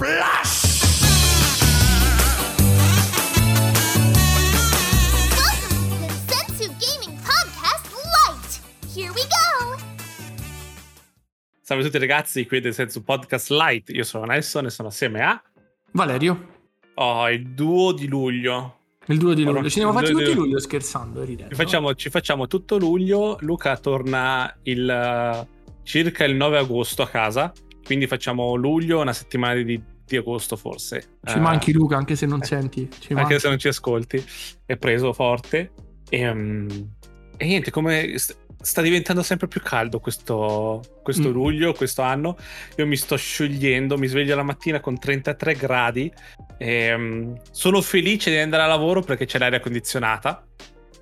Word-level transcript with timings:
Splash! 0.00 0.80
Welcome 5.34 5.74
to 5.80 6.06
the 6.06 6.08
Sensu 6.28 6.70
Gaming 6.78 7.18
Podcast 7.18 7.90
Lite. 8.14 8.60
Here 8.94 9.10
we 9.10 9.22
go. 9.22 9.76
Salve 11.62 11.82
a 11.82 11.86
tutti 11.86 11.98
ragazzi, 11.98 12.46
qui 12.46 12.60
del 12.60 12.74
Sensu 12.74 13.02
Podcast 13.02 13.50
Light. 13.50 13.88
Io 13.88 14.04
sono 14.04 14.24
Nelson 14.24 14.66
e 14.66 14.70
sono 14.70 14.86
assieme 14.86 15.20
a 15.20 15.42
Valerio, 15.90 16.46
oh, 16.94 17.28
il 17.28 17.48
duo 17.48 17.90
di 17.90 18.06
luglio. 18.06 18.78
il 19.06 19.18
2 19.18 19.34
di 19.34 19.42
luglio. 19.42 19.68
Fatti 19.68 20.12
due 20.12 20.22
di 20.22 20.24
tutti 20.26 20.34
luglio. 20.34 20.60
scherzando, 20.60 21.24
ridendo. 21.24 21.52
Ci 21.52 21.60
facciamo, 21.60 21.94
ci 21.96 22.08
facciamo 22.08 22.46
tutto 22.46 22.78
luglio. 22.78 23.36
Luca 23.40 23.76
torna 23.78 24.56
il 24.62 24.88
eh, 24.88 25.46
circa 25.82 26.24
il 26.24 26.36
9 26.36 26.56
agosto 26.56 27.02
a 27.02 27.08
casa. 27.08 27.52
Quindi 27.88 28.06
facciamo 28.06 28.54
luglio, 28.54 29.00
una 29.00 29.14
settimana 29.14 29.54
di, 29.62 29.82
di 30.04 30.16
agosto 30.18 30.56
forse. 30.56 31.20
Ci 31.24 31.36
Eh, 31.38 31.40
manchi 31.40 31.72
Luca, 31.72 31.96
anche 31.96 32.16
se 32.16 32.26
non 32.26 32.42
eh, 32.42 32.44
senti. 32.44 32.86
Anche 32.92 33.14
manchi. 33.14 33.38
se 33.40 33.48
non 33.48 33.58
ci 33.58 33.68
ascolti. 33.68 34.22
È 34.66 34.76
preso 34.76 35.14
forte. 35.14 35.72
E, 36.10 36.34
mm, 36.34 36.68
e 37.38 37.46
niente, 37.46 37.70
come 37.70 38.18
st- 38.18 38.36
sta 38.60 38.82
diventando 38.82 39.22
sempre 39.22 39.48
più 39.48 39.62
caldo 39.62 40.00
questo, 40.00 40.82
questo 41.02 41.30
Mm. 41.30 41.32
luglio, 41.32 41.72
questo 41.72 42.02
anno. 42.02 42.36
Io 42.76 42.86
mi 42.86 42.96
sto 42.96 43.16
sciogliendo, 43.16 43.96
mi 43.96 44.06
sveglio 44.06 44.36
la 44.36 44.42
mattina 44.42 44.80
con 44.80 44.98
33 44.98 45.54
gradi. 45.54 46.12
E, 46.58 46.94
mm, 46.94 47.34
sono 47.52 47.80
felice 47.80 48.28
di 48.30 48.36
andare 48.36 48.64
a 48.64 48.66
lavoro 48.66 49.00
perché 49.00 49.24
c'è 49.24 49.38
l'aria 49.38 49.60
condizionata. 49.60 50.46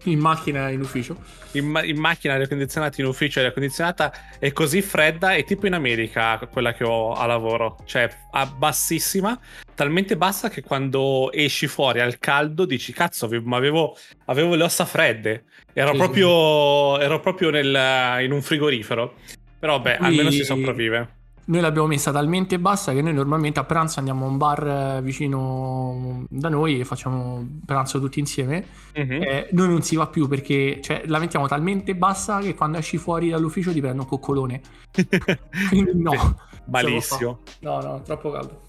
In 0.04 0.18
macchina, 0.18 0.68
in 0.70 0.80
ufficio. 0.80 1.16
In, 1.52 1.66
ma- 1.66 1.82
in 1.82 1.98
macchina 1.98 2.34
aria 2.34 2.46
condizionata, 2.46 3.00
in 3.00 3.06
ufficio 3.08 3.40
aria 3.40 3.52
condizionata 3.52 4.12
è 4.38 4.52
così 4.52 4.82
fredda, 4.82 5.34
è 5.34 5.42
tipo 5.44 5.66
in 5.66 5.72
America 5.72 6.38
quella 6.50 6.72
che 6.74 6.84
ho 6.84 7.12
a 7.12 7.26
lavoro, 7.26 7.78
cioè 7.86 8.08
a 8.32 8.46
bassissima, 8.46 9.38
talmente 9.74 10.16
bassa 10.16 10.48
che 10.48 10.62
quando 10.62 11.32
esci 11.32 11.66
fuori 11.66 12.00
al 12.00 12.18
caldo 12.18 12.64
dici 12.66 12.92
cazzo, 12.92 13.28
ma 13.42 13.56
avevo, 13.56 13.96
avevo 14.26 14.54
le 14.54 14.64
ossa 14.64 14.84
fredde, 14.84 15.44
ero 15.72 15.90
Sì, 15.92 15.96
proprio, 15.96 17.00
ero 17.00 17.18
proprio 17.20 17.50
nel- 17.50 18.22
in 18.22 18.32
un 18.32 18.42
frigorifero, 18.42 19.14
però 19.58 19.80
beh, 19.80 19.96
almeno 19.96 20.30
si 20.30 20.44
sopravvive. 20.44 21.15
Noi 21.48 21.60
l'abbiamo 21.60 21.86
messa 21.86 22.10
talmente 22.10 22.58
bassa 22.58 22.92
che 22.92 23.02
noi 23.02 23.12
normalmente 23.12 23.60
a 23.60 23.64
pranzo 23.64 24.00
andiamo 24.00 24.26
a 24.26 24.28
un 24.28 24.36
bar 24.36 24.66
eh, 24.66 25.02
vicino 25.02 26.24
da 26.28 26.48
noi 26.48 26.80
e 26.80 26.84
facciamo 26.84 27.46
pranzo 27.64 28.00
tutti 28.00 28.18
insieme. 28.18 28.66
Mhm. 28.94 29.12
Eh, 29.12 29.48
noi 29.52 29.68
non 29.68 29.82
si 29.82 29.94
va 29.94 30.08
più 30.08 30.26
perché 30.26 30.80
cioè, 30.82 31.02
la 31.06 31.18
mettiamo 31.18 31.46
talmente 31.46 31.94
bassa 31.94 32.40
che 32.40 32.54
quando 32.54 32.78
esci 32.78 32.96
fuori 32.96 33.28
dall'ufficio 33.30 33.72
ti 33.72 33.80
prende 33.80 34.00
un 34.00 34.08
coccolone. 34.08 34.60
Quindi 35.68 35.92
no. 35.94 36.36
Malissimo. 36.66 37.40
No, 37.60 37.80
no, 37.80 38.02
troppo 38.02 38.30
caldo. 38.32 38.62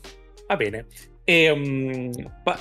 Va 0.47 0.55
bene. 0.55 0.85
E, 1.23 1.49
um, 1.49 2.09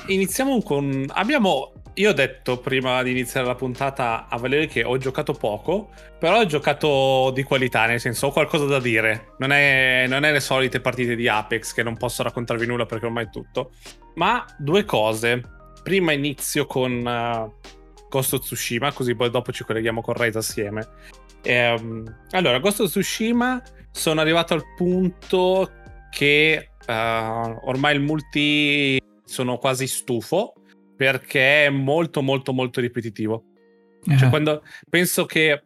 iniziamo 0.06 0.60
con. 0.62 1.04
Abbiamo. 1.08 1.72
Io 1.98 2.10
ho 2.10 2.12
detto 2.12 2.58
prima 2.58 3.02
di 3.02 3.10
iniziare 3.10 3.46
la 3.46 3.54
puntata 3.54 4.26
a 4.28 4.36
Valerio 4.36 4.68
che 4.68 4.84
ho 4.84 4.98
giocato 4.98 5.32
poco, 5.32 5.88
però 6.18 6.40
ho 6.40 6.44
giocato 6.44 7.30
di 7.32 7.42
qualità, 7.42 7.86
nel 7.86 8.00
senso 8.00 8.26
ho 8.26 8.32
qualcosa 8.32 8.66
da 8.66 8.78
dire. 8.78 9.34
Non 9.38 9.50
è, 9.50 10.04
non 10.06 10.24
è 10.24 10.30
le 10.30 10.40
solite 10.40 10.82
partite 10.82 11.16
di 11.16 11.26
Apex 11.26 11.72
che 11.72 11.82
non 11.82 11.96
posso 11.96 12.22
raccontarvi 12.22 12.66
nulla 12.66 12.84
perché 12.84 13.06
ormai 13.06 13.24
è 13.24 13.30
tutto. 13.30 13.72
Ma 14.16 14.44
due 14.58 14.84
cose. 14.84 15.40
Prima 15.82 16.12
inizio 16.12 16.66
con 16.66 16.92
uh, 16.92 17.70
Ghost 18.10 18.34
of 18.34 18.40
Tsushima, 18.40 18.92
così 18.92 19.14
poi 19.14 19.30
dopo 19.30 19.50
ci 19.50 19.64
colleghiamo 19.64 20.02
con 20.02 20.12
Raze 20.12 20.36
assieme. 20.36 20.86
Ehm, 21.44 22.24
allora, 22.32 22.58
Ghost 22.58 22.80
of 22.80 22.90
Tsushima 22.90 23.62
sono 23.90 24.20
arrivato 24.20 24.52
al 24.52 24.64
punto 24.76 25.70
che 26.10 26.72
eh, 26.86 27.56
ormai 27.62 27.94
il 27.94 28.02
multi 28.02 29.00
sono 29.24 29.56
quasi 29.56 29.86
stufo 29.86 30.52
perché 30.96 31.66
è 31.66 31.70
molto 31.70 32.22
molto 32.22 32.52
molto 32.52 32.80
ripetitivo. 32.80 33.44
Cioè, 34.04 34.26
Eh, 34.26 34.28
quando 34.30 34.62
penso 34.88 35.26
che 35.26 35.62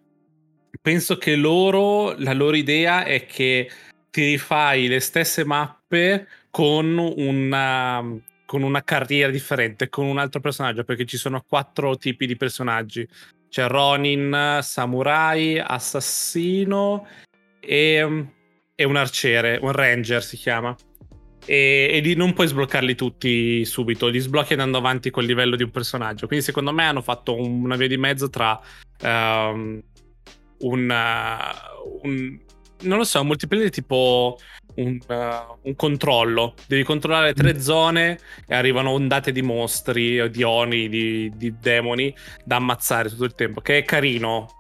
penso 0.81 1.19
che 1.19 1.37
loro 1.37 2.15
la 2.19 2.33
loro 2.33 2.57
idea 2.57 3.05
è 3.05 3.27
che 3.27 3.71
ti 4.11 4.25
rifai 4.25 4.89
le 4.89 5.01
stesse 5.01 5.45
mappe 5.45 6.27
con 6.51 6.97
una 6.99 8.03
con 8.47 8.63
una 8.65 8.83
carriera 8.83 9.31
differente, 9.31 9.89
con 9.89 10.07
un 10.07 10.19
altro 10.19 10.41
personaggio, 10.41 10.83
perché 10.83 11.05
ci 11.05 11.17
sono 11.17 11.45
quattro 11.47 11.97
tipi 11.97 12.27
di 12.27 12.37
personaggi. 12.37 13.07
C'è 13.49 13.69
Ronin, 13.69 14.59
Samurai, 14.61 15.61
Assassino 15.61 17.07
e, 17.61 18.27
e 18.75 18.85
un 18.85 18.97
arciere, 18.97 19.57
un 19.63 19.71
ranger 19.71 20.25
si 20.25 20.37
chiama. 20.37 20.75
E, 21.51 21.89
e 21.95 22.01
di- 22.01 22.15
non 22.15 22.33
puoi 22.33 22.47
sbloccarli 22.47 22.95
tutti 22.95 23.65
subito, 23.65 24.07
li 24.07 24.21
sblocchi 24.21 24.53
andando 24.53 24.79
avanti 24.79 25.11
col 25.11 25.25
livello 25.25 25.57
di 25.57 25.65
un 25.65 25.71
personaggio. 25.73 26.29
Quindi 26.29 26.45
secondo 26.45 26.73
me 26.73 26.85
hanno 26.85 27.03
fatto 27.03 27.35
un- 27.35 27.65
una 27.65 27.75
via 27.75 27.89
di 27.89 27.97
mezzo 27.97 28.31
tra 28.31 28.61
ehm, 29.03 29.83
un, 30.59 30.91
uh, 30.91 32.07
un- 32.07 32.39
non 32.83 32.99
lo 32.99 33.05
so, 33.05 33.21
un 33.21 33.27
multiplayer 33.27 33.71
tipo 33.71 34.39
un, 34.77 34.99
uh, 35.09 35.59
un 35.63 35.75
controllo. 35.75 36.55
Devi 36.69 36.85
controllare 36.85 37.35
tre 37.35 37.61
zone 37.61 38.19
e 38.47 38.55
arrivano 38.55 38.91
ondate 38.91 39.33
di 39.33 39.43
mostri, 39.43 40.31
di 40.31 40.43
oni, 40.45 40.89
di, 40.89 41.33
di 41.35 41.55
demoni 41.61 42.15
da 42.45 42.57
ammazzare 42.57 43.09
tutto 43.09 43.25
il 43.25 43.35
tempo. 43.35 43.61
Che 43.61 43.79
è 43.79 43.83
carino 43.83 44.60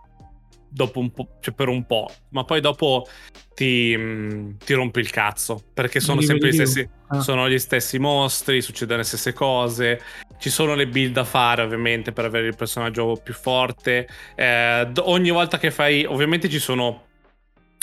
dopo 0.71 0.99
un 1.01 1.11
po', 1.11 1.39
cioè 1.41 1.53
per 1.55 1.69
un 1.69 1.85
po', 1.85 2.09
ma 2.31 2.45
poi 2.45 2.61
dopo 2.61 3.07
ti, 3.55 3.95
mm, 3.97 4.53
ti 4.65 4.73
rompi 4.75 5.01
il 5.01 5.11
cazzo 5.11 5.63
perché 5.75 6.01
sono 6.01 6.21
sempre 6.21 6.49
gli 6.49 6.55
stessi, 6.55 6.89
Ah. 7.09 7.21
sono 7.21 7.49
gli 7.49 7.59
stessi 7.59 7.99
mostri, 7.99 8.63
succedono 8.63 8.99
le 8.99 9.05
stesse 9.05 9.33
cose. 9.33 10.01
Ci 10.39 10.49
sono 10.49 10.75
le 10.75 10.87
build 10.87 11.13
da 11.13 11.25
fare, 11.25 11.63
ovviamente, 11.63 12.13
per 12.13 12.25
avere 12.25 12.47
il 12.47 12.57
personaggio 12.57 13.21
più 13.23 13.35
forte. 13.35 14.09
Eh, 14.37 14.91
ogni 15.01 15.31
volta 15.31 15.59
che 15.59 15.71
fai, 15.71 16.05
ovviamente, 16.05 16.49
ci 16.49 16.59
sono 16.59 17.07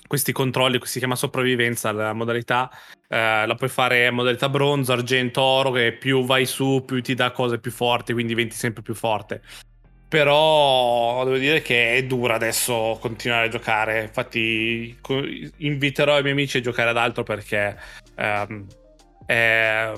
questi 0.08 0.32
controlli, 0.32 0.80
si 0.84 1.00
chiama 1.00 1.16
sopravvivenza 1.16 1.92
la 1.92 2.14
modalità. 2.14 2.72
eh, 3.10 3.46
la 3.46 3.56
puoi 3.56 3.70
fare 3.70 4.12
modalità 4.12 4.50
bronzo, 4.50 4.92
argento, 4.92 5.42
oro, 5.42 5.72
che 5.72 5.94
più 5.94 6.26
vai 6.26 6.46
su, 6.46 6.84
più 6.86 7.02
ti 7.02 7.14
dà 7.14 7.32
cose 7.32 7.58
più 7.58 7.72
forti, 7.72 8.12
quindi 8.12 8.34
diventi 8.34 8.56
sempre 8.56 8.82
più 8.82 8.94
forte. 8.94 9.42
Però 10.10 11.24
devo 11.26 11.38
dire 11.38 11.62
che 11.62 11.96
è 11.96 12.04
dura 12.06 12.36
adesso 12.36 12.98
continuare 13.02 13.48
a 13.48 13.50
giocare. 13.50 14.04
Infatti, 14.04 14.98
inviterò 15.58 16.18
i 16.18 16.22
miei 16.22 16.34
amici 16.34 16.58
a 16.58 16.62
giocare 16.62 16.90
ad 16.92 16.98
altro 16.98 17.24
perché 17.24 17.76
ehm, 18.16 18.66
è, 19.26 19.92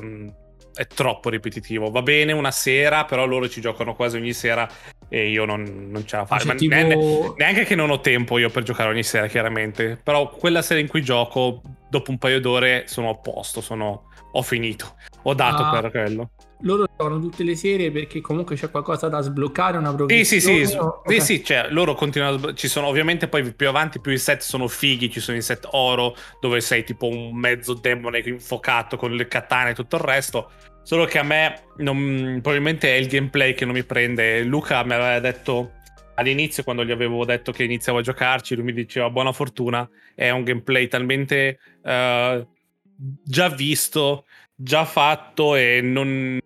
è 0.74 0.88
troppo 0.88 1.30
ripetitivo. 1.30 1.92
Va 1.92 2.02
bene 2.02 2.31
una 2.31 2.50
sera, 2.52 3.06
però 3.06 3.25
loro 3.28 3.48
ci 3.48 3.62
giocano 3.62 3.94
quasi 3.96 4.18
ogni 4.18 4.34
sera 4.34 4.68
e 5.08 5.30
io 5.30 5.46
non, 5.46 5.88
non 5.92 6.06
ce 6.08 6.18
la 6.18 6.25
faccio. 6.25 6.46
cioè, 6.46 6.53
Ma 6.53 6.59
tipo- 6.59 6.74
neanche, 6.75 7.34
neanche 7.38 7.64
che 7.66 7.75
non 7.75 7.92
ho 7.92 8.00
tempo 8.02 8.40
io 8.40 8.50
per 8.50 8.64
giocare 8.64 8.90
ogni 8.90 9.03
sera, 9.03 9.28
chiaramente. 9.28 10.00
Però 10.03 10.30
quella 10.30 10.64
sera 10.64 10.80
in 10.80 10.88
cui 10.88 11.03
gioco, 11.03 11.62
dopo 11.88 12.09
un 12.09 12.18
paio 12.18 12.40
d'ore, 12.42 12.86
sono 12.88 13.09
a 13.09 13.16
posto. 13.16 13.62
Sono, 13.62 14.09
ho 14.31 14.42
finito. 14.42 14.96
Ho 15.24 15.36
dato 15.36 15.62
Ah. 15.64 15.80
per 15.81 15.92
quello. 15.92 16.31
Loro 16.62 16.86
giocano 16.86 17.20
tutte 17.20 17.44
le 17.44 17.56
serie 17.56 17.90
perché 17.92 18.20
comunque 18.20 18.56
c'è 18.56 18.70
qualcosa 18.70 19.08
da 19.08 19.22
sbloccare, 19.22 19.78
una 19.78 19.94
progressione. 19.94 20.42
sì, 20.42 20.66
sì, 20.66 20.66
sì, 20.66 20.78
ok. 20.78 21.22
sì, 21.22 21.44
cioè, 21.44 21.68
loro 21.70 21.96
continuano. 21.96 22.36
a 22.36 22.38
sb- 22.38 22.53
Ci 22.53 22.68
sono 22.68 22.88
ovviamente 22.88 23.28
poi 23.28 23.53
più 23.53 23.68
avanti 23.68 24.02
più 24.02 24.12
i 24.12 24.18
set 24.18 24.42
sono 24.42 24.68
fighi. 24.68 25.09
Ci 25.09 25.22
sono 25.22 25.38
i 25.38 25.42
set 25.42 25.68
oro 25.72 26.16
dove 26.42 26.59
sei 26.59 26.84
tipo 26.84 27.08
un 27.08 27.34
mezzo 27.36 27.74
demone 27.74 28.22
infuocato 28.25 28.98
con 28.98 29.14
le 29.14 29.28
katane 29.28 29.72
e 29.72 29.74
tutto 29.74 29.96
il 29.96 30.02
resto. 30.02 30.52
Solo 30.84 31.06
che 31.06 31.19
a 31.19 31.24
me 31.24 31.64
non- 31.78 32.40
probabilmente 32.42 32.94
è 32.94 32.98
il 32.98 33.08
gameplay 33.08 33.53
che 33.53 33.64
non 33.64 33.74
mi 33.74 33.84
prende. 33.84 34.44
Luca 34.44 34.84
mi 34.84 34.94
aveva 34.94 35.19
detto 35.19 35.72
all'inizio, 36.16 36.64
quando 36.64 36.84
gli 36.84 36.92
avevo 36.92 37.24
detto 37.24 37.53
che 37.53 37.64
iniziavo 37.64 38.00
a 38.00 38.02
giocarci, 38.02 38.56
lui 38.56 38.66
mi 38.66 38.74
diceva 38.74 39.09
buona 39.09 39.31
fortuna. 39.31 39.90
È 40.14 40.30
un 40.30 40.44
gameplay 40.44 40.88
talmente 40.88 41.59
eh, 41.84 42.48
già 43.24 43.50
visto, 43.50 44.25
già 44.53 44.84
fatto 44.84 45.56
e 45.56 45.80
non, 45.81 46.38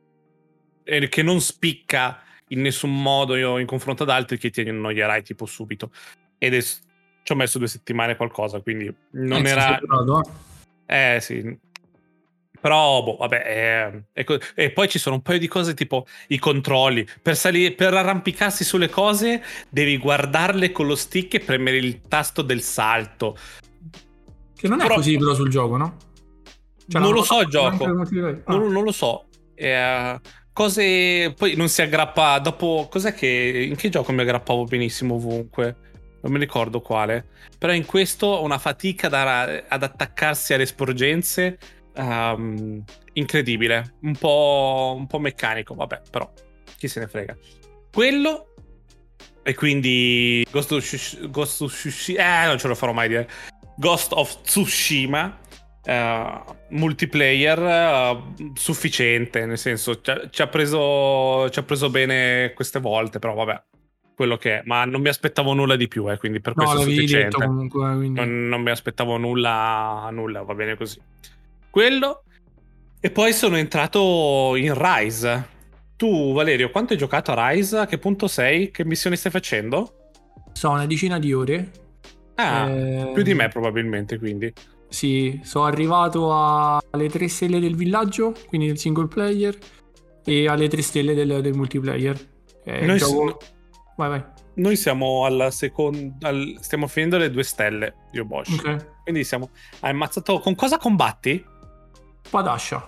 e 0.83 1.07
che 1.09 1.21
non 1.24 1.39
spicca 1.41 2.19
in 2.50 2.62
nessun 2.62 3.01
modo 3.01 3.35
io 3.35 3.57
in 3.57 3.65
confronto 3.65 4.03
ad 4.03 4.09
altri 4.09 4.38
che 4.38 4.50
ti 4.50 4.62
annoierai 4.62 5.24
tipo 5.24 5.45
subito. 5.45 5.91
Ed 6.38 6.53
è, 6.53 6.62
ci 6.62 7.31
ho 7.31 7.35
messo 7.35 7.57
due 7.57 7.68
settimane 7.68 8.15
qualcosa, 8.15 8.59
quindi 8.62 8.94
non 9.12 9.45
Eh, 9.45 9.50
era... 9.50 9.80
eh. 9.80 11.15
Eh 11.15 11.19
sì. 11.21 11.57
Però, 12.59 13.03
boh, 13.03 13.18
vabbè. 13.18 13.44
eh, 13.45 14.03
è 14.13 14.24
co- 14.24 14.38
e 14.56 14.71
poi 14.71 14.88
ci 14.88 14.97
sono 14.97 15.15
un 15.15 15.21
paio 15.21 15.39
di 15.39 15.47
cose 15.47 15.74
tipo 15.74 16.06
i 16.27 16.38
controlli. 16.38 17.06
Per, 17.21 17.36
salire, 17.36 17.74
per 17.74 17.94
arrampicarsi 17.94 18.63
sulle 18.63 18.88
cose 18.89 19.44
devi 19.69 19.97
guardarle 19.97 20.71
con 20.71 20.88
lo 20.88 20.95
stick 20.95 21.33
e 21.33 21.39
premere 21.41 21.77
il 21.77 22.01
tasto 22.07 22.41
del 22.41 22.62
salto. 22.62 23.38
Che 24.56 24.68
non 24.69 24.79
è 24.79 24.83
Però- 24.83 24.95
così 24.95 25.18
però 25.18 25.33
sul 25.33 25.50
gioco, 25.50 25.75
no? 25.75 25.97
Cioè, 26.88 27.01
non 27.01 27.09
la- 27.12 27.15
lo 27.18 27.24
so 27.24 27.41
il 27.41 27.47
gioco. 27.47 27.83
Ah. 27.86 28.53
Non, 28.56 28.71
non 28.71 28.83
lo 28.83 28.91
so. 28.94 29.25
Eh, 29.56 30.19
cose. 30.53 31.33
Poi 31.35 31.55
non 31.55 31.67
si 31.67 31.81
aggrappa. 31.81 32.39
Dopo. 32.39 32.88
Cos'è 32.89 33.13
che. 33.13 33.65
In 33.67 33.75
che 33.75 33.89
gioco 33.89 34.11
mi 34.11 34.21
aggrappavo 34.21 34.63
benissimo 34.63 35.15
ovunque? 35.15 35.75
Non 36.21 36.31
mi 36.31 36.39
ricordo 36.39 36.79
quale. 36.79 37.27
Però 37.57 37.73
in 37.73 37.85
questo 37.85 38.27
ho 38.27 38.44
una 38.44 38.57
fatica 38.57 39.09
da- 39.09 39.63
ad 39.67 39.83
attaccarsi 39.83 40.53
alle 40.53 40.65
sporgenze 40.65 41.57
ehm, 41.95 42.83
incredibile, 43.13 43.95
un 44.01 44.15
po', 44.15 44.95
un 44.97 45.07
po' 45.07 45.19
meccanico, 45.19 45.75
vabbè, 45.75 46.01
però 46.09 46.31
chi 46.77 46.88
se 46.88 47.00
ne 47.00 47.07
frega. 47.07 47.38
Quello 47.91 48.53
e 49.44 49.53
quindi 49.55 50.45
Ghost 50.50 50.71
of 50.71 50.83
Tsushima, 50.83 52.44
eh, 52.44 52.47
non 52.47 52.57
ce 52.57 52.67
lo 52.67 52.75
farò 52.75 52.94
mai 52.94 53.07
dire. 53.07 53.29
Ghost 53.75 54.11
of 54.13 54.41
Tsushima, 54.41 55.39
eh, 55.85 56.41
multiplayer 56.69 57.59
eh, 57.59 58.24
sufficiente, 58.53 59.45
nel 59.45 59.57
senso 59.57 60.01
ci 60.01 60.12
ha, 60.12 60.30
ci 60.30 60.41
ha 60.41 60.47
preso, 60.47 61.50
ci 61.50 61.59
ha 61.59 61.63
preso 61.63 61.89
bene 61.89 62.51
queste 62.56 62.80
volte, 62.80 63.19
però 63.19 63.33
vabbè, 63.33 63.63
quello 64.15 64.38
che 64.38 64.59
è. 64.59 64.62
Ma 64.65 64.85
non 64.85 65.01
mi 65.01 65.09
aspettavo 65.09 65.53
nulla 65.53 65.75
di 65.75 65.88
più, 65.88 66.09
eh, 66.12 66.18
quindi 66.18 66.39
per 66.39 66.56
No, 66.56 66.63
questo 66.65 66.81
è 66.81 66.83
sufficiente. 66.94 67.45
comunque, 67.45 67.95
quindi... 67.95 68.19
Non, 68.19 68.47
non 68.47 68.62
mi 68.62 68.69
aspettavo 68.71 69.18
nulla, 69.18 70.07
nulla, 70.12 70.41
va 70.44 70.53
bene 70.53 70.75
così. 70.75 71.00
Quello. 71.69 72.24
E 73.00 73.12
poi 73.12 73.33
sono 73.33 73.57
entrato 73.57 74.53
in 74.56 74.74
Rise. 74.75 75.50
Tu, 75.97 76.33
Valerio, 76.33 76.69
quanto 76.69 76.94
hai 76.94 77.00
giocato 77.00 77.31
a 77.33 77.50
Rise? 77.50 77.77
A 77.77 77.86
che 77.86 77.97
punto 77.97 78.27
sei? 78.27 78.71
Che 78.71 78.86
missioni 78.86 79.15
stai 79.18 79.31
facendo? 79.31 80.12
So 80.53 80.69
una 80.69 80.86
decina 80.86 81.19
di 81.19 81.33
ore. 81.33 81.71
Ah, 82.36 82.69
Ehm, 82.69 83.13
più 83.13 83.24
di 83.24 83.33
me 83.33 83.47
probabilmente, 83.50 84.18
quindi. 84.18 84.51
Sì, 84.93 85.39
sono 85.43 85.65
arrivato 85.65 86.31
alle 86.91 87.09
3 87.09 87.27
stelle 87.27 87.59
del 87.59 87.75
villaggio, 87.75 88.35
quindi 88.47 88.67
del 88.67 88.77
single 88.77 89.07
player, 89.07 89.57
e 90.23 90.47
alle 90.47 90.67
3 90.67 90.81
stelle 90.83 91.15
del, 91.15 91.41
del 91.41 91.55
multiplayer. 91.55 92.15
Eh, 92.63 92.85
Noi, 92.85 92.99
gioco- 92.99 93.39
Vai, 93.97 94.09
vai. 94.09 94.23
noi 94.55 94.75
siamo 94.75 95.25
alla 95.25 95.49
seconda... 95.49 96.27
al- 96.27 96.57
stiamo 96.59 96.85
finendo 96.85 97.17
le 97.17 97.31
due 97.31 97.41
stelle, 97.43 97.95
io 98.11 98.23
Bosch. 98.23 98.53
Ok. 98.63 99.01
Quindi 99.01 99.23
siamo... 99.23 99.49
Hai 99.79 99.89
ammazzato... 99.89 100.39
Con 100.39 100.53
cosa 100.53 100.77
combatti? 100.77 101.43
Spadascia. 102.21 102.85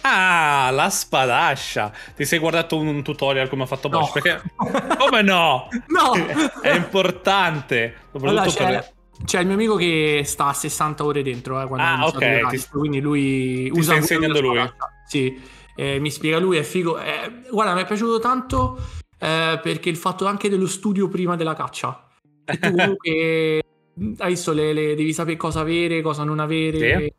Ah, 0.00 0.70
la 0.72 0.90
spadascia. 0.90 1.92
Ti 2.16 2.24
sei 2.24 2.40
guardato 2.40 2.76
un, 2.76 2.88
un 2.88 3.02
tutorial 3.04 3.48
come 3.48 3.62
ha 3.62 3.66
fatto 3.66 3.88
Bosch? 3.88 4.16
No. 4.16 4.20
Perché... 4.22 4.42
Come 4.98 5.22
no? 5.22 5.68
No! 5.86 6.60
È 6.62 6.74
importante. 6.74 7.94
Allora, 8.12 8.42
Soprattutto 8.42 8.64
c'è, 8.64 8.70
per... 8.80 8.96
c'è 9.24 9.40
il 9.40 9.46
mio 9.46 9.54
amico 9.54 9.76
che 9.76 10.22
sta 10.24 10.46
a 10.46 10.52
60 10.52 11.04
ore 11.04 11.22
dentro 11.22 11.60
eh, 11.60 11.66
quando 11.66 11.84
Ah, 11.86 11.92
ha 11.92 11.94
iniziato 12.02 12.24
ok, 12.24 12.52
il 12.52 12.60
ti- 12.60 12.68
quindi 12.70 13.00
lui 13.00 13.64
ti 13.70 13.78
usa 13.78 13.92
sta 13.92 13.94
insegnando 13.96 14.40
lui. 14.40 14.70
Sì, 15.06 15.40
eh, 15.76 15.98
mi 15.98 16.10
spiega 16.10 16.38
lui, 16.38 16.56
è 16.56 16.62
figo. 16.62 16.98
Eh, 16.98 17.42
guarda, 17.50 17.74
mi 17.74 17.82
è 17.82 17.86
piaciuto 17.86 18.18
tanto 18.18 18.78
eh, 19.18 19.58
perché 19.62 19.88
il 19.88 19.96
fatto 19.96 20.26
anche 20.26 20.48
dello 20.48 20.66
studio 20.66 21.08
prima 21.08 21.36
della 21.36 21.54
caccia. 21.54 22.08
E 22.44 22.58
tu 22.58 22.70
comunque 22.70 23.62
hai 24.18 24.28
visto, 24.30 24.52
le, 24.52 24.72
le- 24.72 24.94
devi 24.94 25.12
sapere 25.12 25.36
cosa 25.36 25.60
avere, 25.60 26.00
cosa 26.02 26.24
non 26.24 26.38
avere. 26.38 26.78
Sì. 26.98 27.12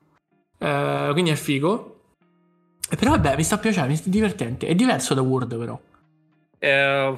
Eh, 0.66 1.10
quindi 1.12 1.32
è 1.32 1.36
figo. 1.36 1.96
Però 2.98 3.12
vabbè, 3.12 3.36
mi 3.36 3.44
sta 3.44 3.58
piacendo, 3.60 3.90
mi 3.90 3.96
sta 3.96 4.10
divertente. 4.10 4.66
È 4.68 4.74
diverso 4.74 5.14
da 5.14 5.22
Word 5.22 5.56
però. 5.58 5.80
Eh, 6.58 7.16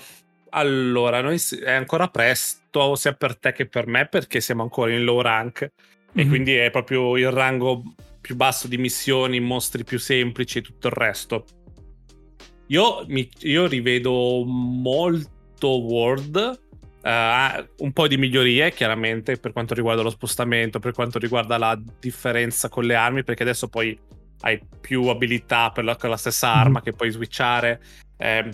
allora, 0.52 1.22
noi 1.22 1.40
è 1.64 1.72
ancora 1.72 2.08
presto 2.08 2.96
sia 2.96 3.14
per 3.14 3.38
te 3.38 3.52
che 3.52 3.66
per 3.68 3.88
me 3.88 4.08
perché 4.08 4.40
siamo 4.40 4.64
ancora 4.64 4.92
in 4.92 5.04
low 5.04 5.20
rank 5.22 5.62
e 6.14 6.24
Mhm. 6.24 6.30
quindi 6.30 6.54
è 6.56 6.70
proprio 6.70 7.18
il 7.18 7.32
rango 7.32 7.84
più 8.22 8.36
basso 8.36 8.68
di 8.68 8.78
missioni, 8.78 9.40
mostri 9.40 9.84
più 9.84 10.00
semplici 10.00 10.60
e 10.60 10.62
tutto 10.62 10.88
il 10.88 10.94
resto. 10.94 11.46
Io, 12.68 13.04
mi- 13.08 13.30
io 13.40 13.68
rivedo 13.68 14.44
molto 14.46 15.82
Word, 15.82 16.60
eh, 17.04 17.66
un 17.80 17.92
po' 17.92 18.08
di 18.08 18.18
migliorie 18.18 18.72
chiaramente 18.72 19.38
per 19.38 19.52
quanto 19.52 19.74
riguarda 19.74 20.02
lo 20.02 20.10
spostamento, 20.10 20.80
per 20.80 20.94
quanto 20.94 21.20
riguarda 21.20 21.58
la 21.58 21.78
differenza 22.00 22.70
con 22.70 22.86
le 22.86 22.96
armi, 22.96 23.24
perché 23.24 23.44
adesso 23.44 23.68
poi 23.68 23.98
hai 24.42 24.60
più 24.80 25.06
abilità 25.08 25.72
per 25.72 25.84
la, 25.84 25.96
con 25.96 26.10
la 26.10 26.18
stessa 26.18 26.48
Mhm. 26.54 26.60
arma 26.60 26.82
che 26.82 26.94
puoi 26.94 27.10
switchare. 27.12 27.82
Eh, 28.18 28.50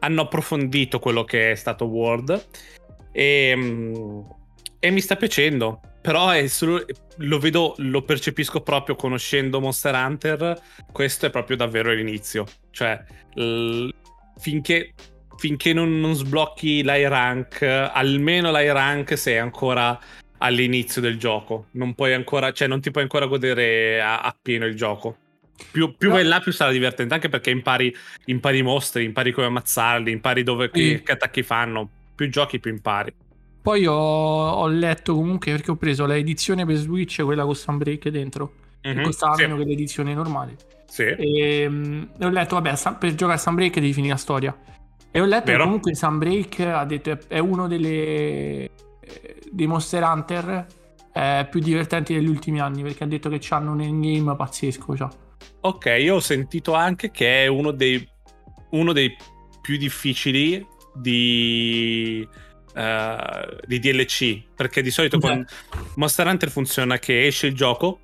hanno 0.00 0.22
approfondito 0.22 0.98
quello 0.98 1.24
che 1.24 1.52
è 1.52 1.54
stato 1.54 1.86
Word 1.86 2.46
e, 3.12 3.52
mm, 3.54 4.20
e 4.78 4.90
mi 4.90 5.00
sta 5.00 5.16
piacendo. 5.16 5.80
Però 6.00 6.46
solo- 6.48 6.84
lo 7.18 7.38
vedo, 7.38 7.74
lo 7.78 8.02
percepisco 8.02 8.60
proprio 8.60 8.96
conoscendo 8.96 9.60
Monster 9.60 9.94
Hunter. 9.94 10.60
Questo 10.90 11.26
è 11.26 11.30
proprio 11.30 11.56
davvero 11.56 11.92
l'inizio. 11.92 12.44
Cioè, 12.70 13.00
l- 13.34 13.88
finché, 14.38 14.94
finché 15.36 15.72
non, 15.72 16.00
non 16.00 16.14
sblocchi 16.14 16.82
l'high 16.82 17.06
rank, 17.06 17.62
almeno 17.62 18.50
l'high 18.50 18.72
rank 18.72 19.16
sei 19.16 19.38
ancora 19.38 19.96
all'inizio 20.38 21.00
del 21.00 21.18
gioco. 21.18 21.66
Non 21.72 21.94
puoi 21.94 22.14
ancora, 22.14 22.50
cioè, 22.52 22.66
non 22.66 22.80
ti 22.80 22.90
puoi 22.90 23.04
ancora 23.04 23.26
godere 23.26 24.02
appieno 24.02 24.66
il 24.66 24.74
gioco. 24.74 25.18
Più, 25.70 25.94
più 25.96 26.08
No. 26.08 26.14
vai 26.14 26.24
là, 26.24 26.40
più 26.40 26.52
sarà 26.52 26.70
divertente. 26.70 27.14
Anche 27.14 27.28
perché 27.28 27.50
impari, 27.50 27.94
impari 28.26 28.58
i 28.58 28.62
mostri, 28.62 29.04
impari 29.04 29.32
come 29.32 29.46
ammazzarli, 29.46 30.10
impari 30.10 30.42
dove 30.42 30.70
che, 30.70 30.96
Sì. 30.98 31.02
che 31.02 31.12
attacchi 31.12 31.42
fanno. 31.42 31.88
Più 32.14 32.28
giochi, 32.28 32.58
più 32.60 32.70
impari. 32.70 33.12
Poi 33.62 33.86
ho, 33.86 33.94
ho 33.94 34.66
letto 34.68 35.14
comunque 35.14 35.52
perché 35.52 35.70
ho 35.70 35.76
preso 35.76 36.04
l'edizione 36.04 36.66
per 36.66 36.76
Switch, 36.76 37.22
quella 37.22 37.44
con 37.44 37.54
Sunbreak 37.54 38.08
dentro, 38.08 38.52
che 38.80 38.92
Mhm, 38.92 39.02
costava 39.04 39.34
sì, 39.34 39.42
meno 39.42 39.56
che 39.56 39.64
l'edizione 39.64 40.14
normale. 40.14 40.56
sì. 40.86 41.04
E, 41.04 41.66
mm, 41.68 42.02
e 42.18 42.24
ho 42.26 42.28
letto, 42.30 42.60
vabbè, 42.60 42.74
per 42.98 43.14
giocare 43.14 43.38
a 43.38 43.40
Sunbreak 43.40 43.74
devi 43.74 43.92
finire 43.92 44.12
la 44.14 44.18
storia. 44.18 44.56
E 45.10 45.20
ho 45.20 45.24
letto 45.24 45.44
Vero. 45.44 45.58
che 45.58 45.64
comunque 45.64 45.94
Sunbreak 45.94 46.58
ha 46.60 46.84
detto 46.84 47.10
è, 47.10 47.18
è 47.28 47.38
uno 47.38 47.68
delle, 47.68 47.88
eh, 47.88 48.70
dei 49.50 49.66
Monster 49.66 50.02
Hunter 50.02 50.66
eh, 51.12 51.46
più 51.50 51.60
divertenti 51.60 52.14
degli 52.14 52.28
ultimi 52.28 52.60
anni 52.60 52.82
perché 52.82 53.04
ha 53.04 53.06
detto 53.06 53.28
che 53.28 53.40
hanno 53.50 53.72
un 53.72 53.80
endgame 53.80 54.34
pazzesco. 54.34 54.96
Cioè. 54.96 55.08
Ok, 55.60 55.96
io 55.98 56.16
ho 56.16 56.20
sentito 56.20 56.74
anche 56.74 57.10
che 57.10 57.44
è 57.44 57.46
uno 57.46 57.70
dei, 57.70 58.06
uno 58.70 58.92
dei 58.92 59.16
più 59.60 59.76
difficili 59.76 60.64
di, 60.94 62.26
eh, 62.74 63.58
di 63.66 63.78
DLC. 63.78 64.42
Perché 64.54 64.82
di 64.82 64.90
solito 64.90 65.16
Ok. 65.16 65.22
con 65.22 65.46
Monster 65.96 66.26
Hunter 66.26 66.50
funziona 66.50 66.98
che 66.98 67.26
esce 67.26 67.46
il 67.48 67.54
gioco 67.54 68.00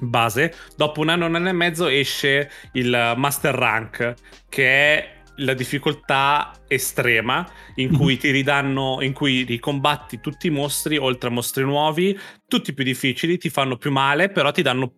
base, 0.00 0.52
dopo 0.76 1.00
un 1.00 1.08
anno, 1.08 1.26
un 1.26 1.36
anno 1.36 1.48
e 1.48 1.52
mezzo 1.52 1.86
esce 1.86 2.50
il 2.72 3.14
Master 3.16 3.54
Rank, 3.54 4.14
che 4.48 4.66
è 4.66 5.12
la 5.38 5.54
difficoltà 5.54 6.52
estrema 6.68 7.48
in 7.76 7.90
Mhm. 7.90 7.96
cui 7.96 8.16
ti 8.16 8.30
ridanno, 8.30 8.98
in 9.00 9.12
cui 9.12 9.42
ricombatti 9.42 10.20
tutti 10.20 10.46
i 10.48 10.50
mostri, 10.50 10.96
oltre 10.96 11.28
a 11.28 11.32
mostri 11.32 11.64
nuovi, 11.64 12.16
tutti 12.46 12.72
più 12.72 12.84
difficili, 12.84 13.38
ti 13.38 13.50
fanno 13.50 13.76
più 13.76 13.90
male, 13.90 14.28
però 14.30 14.50
ti 14.52 14.62
danno 14.62 14.92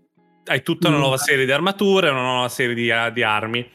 hai 0.46 0.62
tutta 0.62 0.88
una 0.88 0.96
Mm. 0.96 1.00
nuova 1.00 1.16
serie 1.18 1.44
di 1.44 1.52
armature, 1.52 2.08
una 2.10 2.22
nuova 2.22 2.48
serie 2.48 2.74
di, 2.74 2.90
di 3.12 3.22
armi. 3.22 3.70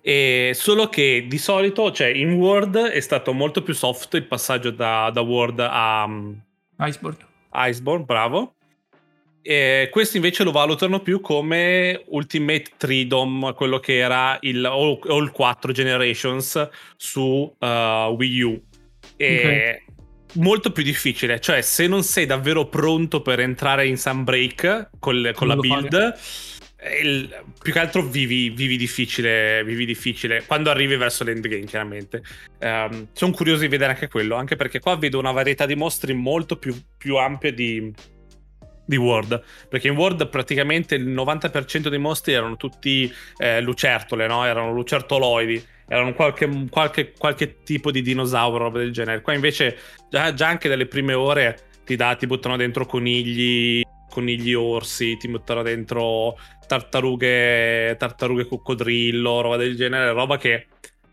E 0.00 0.52
solo 0.54 0.88
che 0.88 1.26
di 1.28 1.38
solito, 1.38 1.90
cioè 1.92 2.06
in 2.08 2.32
Word 2.32 2.76
è 2.78 3.00
stato 3.00 3.32
molto 3.32 3.62
più 3.62 3.74
soft 3.74 4.14
il 4.14 4.24
passaggio 4.26 4.70
da, 4.70 5.10
da 5.10 5.20
Word 5.20 5.60
a 5.60 6.04
um, 6.04 6.40
Iceborne. 6.78 7.18
Iceborne, 7.52 8.04
bravo. 8.04 8.54
E 9.42 9.88
questo 9.90 10.16
invece 10.16 10.44
lo 10.44 10.50
valutano 10.50 11.00
più 11.00 11.20
come 11.20 12.02
Ultimate 12.08 12.72
Freedom, 12.76 13.54
quello 13.54 13.78
che 13.80 13.96
era 13.98 14.36
il 14.42 14.64
All, 14.64 14.98
All 15.08 15.30
4 15.30 15.72
Generations 15.72 16.68
su 16.96 17.54
uh, 17.58 17.66
Wii 17.66 18.40
U. 18.42 18.62
E 19.16 19.84
molto 20.34 20.72
più 20.72 20.82
difficile, 20.82 21.40
cioè 21.40 21.62
se 21.62 21.86
non 21.86 22.02
sei 22.02 22.26
davvero 22.26 22.66
pronto 22.66 23.22
per 23.22 23.40
entrare 23.40 23.86
in 23.86 23.96
Sunbreak 23.96 24.90
con, 24.98 25.30
con 25.34 25.48
la 25.48 25.54
Non 25.54 25.60
build, 25.60 26.14
eh, 26.80 27.00
il- 27.00 27.44
più 27.60 27.72
che 27.72 27.78
altro 27.78 28.02
vivi, 28.02 28.50
vivi 28.50 28.76
difficile, 28.76 29.64
vivi 29.64 29.84
difficile 29.84 30.44
quando 30.46 30.70
arrivi 30.70 30.96
verso 30.96 31.24
l'endgame, 31.24 31.64
chiaramente. 31.64 32.22
sono 33.12 33.32
curioso 33.32 33.60
di 33.62 33.68
vedere 33.68 33.92
anche 33.92 34.08
quello, 34.08 34.36
anche 34.36 34.56
perché 34.56 34.78
qua 34.80 34.96
vedo 34.96 35.18
una 35.18 35.32
varietà 35.32 35.66
di 35.66 35.74
mostri 35.74 36.12
molto 36.14 36.56
più, 36.56 36.74
più 36.96 37.16
ampia 37.16 37.52
di, 37.52 37.92
di 38.84 38.96
World. 38.96 39.42
Perché 39.68 39.88
in 39.88 39.96
World 39.96 40.28
praticamente 40.28 40.94
il 40.94 41.08
90% 41.08 41.88
dei 41.88 41.98
mostri 41.98 42.32
erano 42.32 42.56
tutti 42.56 43.12
eh, 43.38 43.60
lucertole, 43.60 44.26
no? 44.26 44.44
Erano 44.44 44.72
lucertoloidi, 44.72 45.66
erano 45.88 46.12
qualche, 46.14 46.48
qualche, 46.68 47.12
qualche 47.12 47.62
tipo 47.62 47.90
di 47.90 48.02
dinosauro, 48.02 48.64
roba 48.64 48.78
del 48.78 48.92
genere. 48.92 49.20
Qua 49.22 49.34
invece 49.34 49.78
già, 50.10 50.32
già 50.34 50.46
anche 50.48 50.68
dalle 50.68 50.86
prime 50.86 51.14
ore 51.14 51.58
ti, 51.84 51.96
dà, 51.96 52.14
ti 52.14 52.26
buttano 52.26 52.56
dentro 52.56 52.86
conigli, 52.86 53.82
conigli 54.10 54.52
orsi, 54.52 55.16
ti 55.16 55.28
buttano 55.28 55.62
dentro 55.62 56.38
tartarughe, 56.66 57.96
tartarughe 57.98 58.46
coccodrillo, 58.46 59.40
roba 59.40 59.56
del 59.56 59.74
genere, 59.74 60.12
roba 60.12 60.36
che 60.36 60.66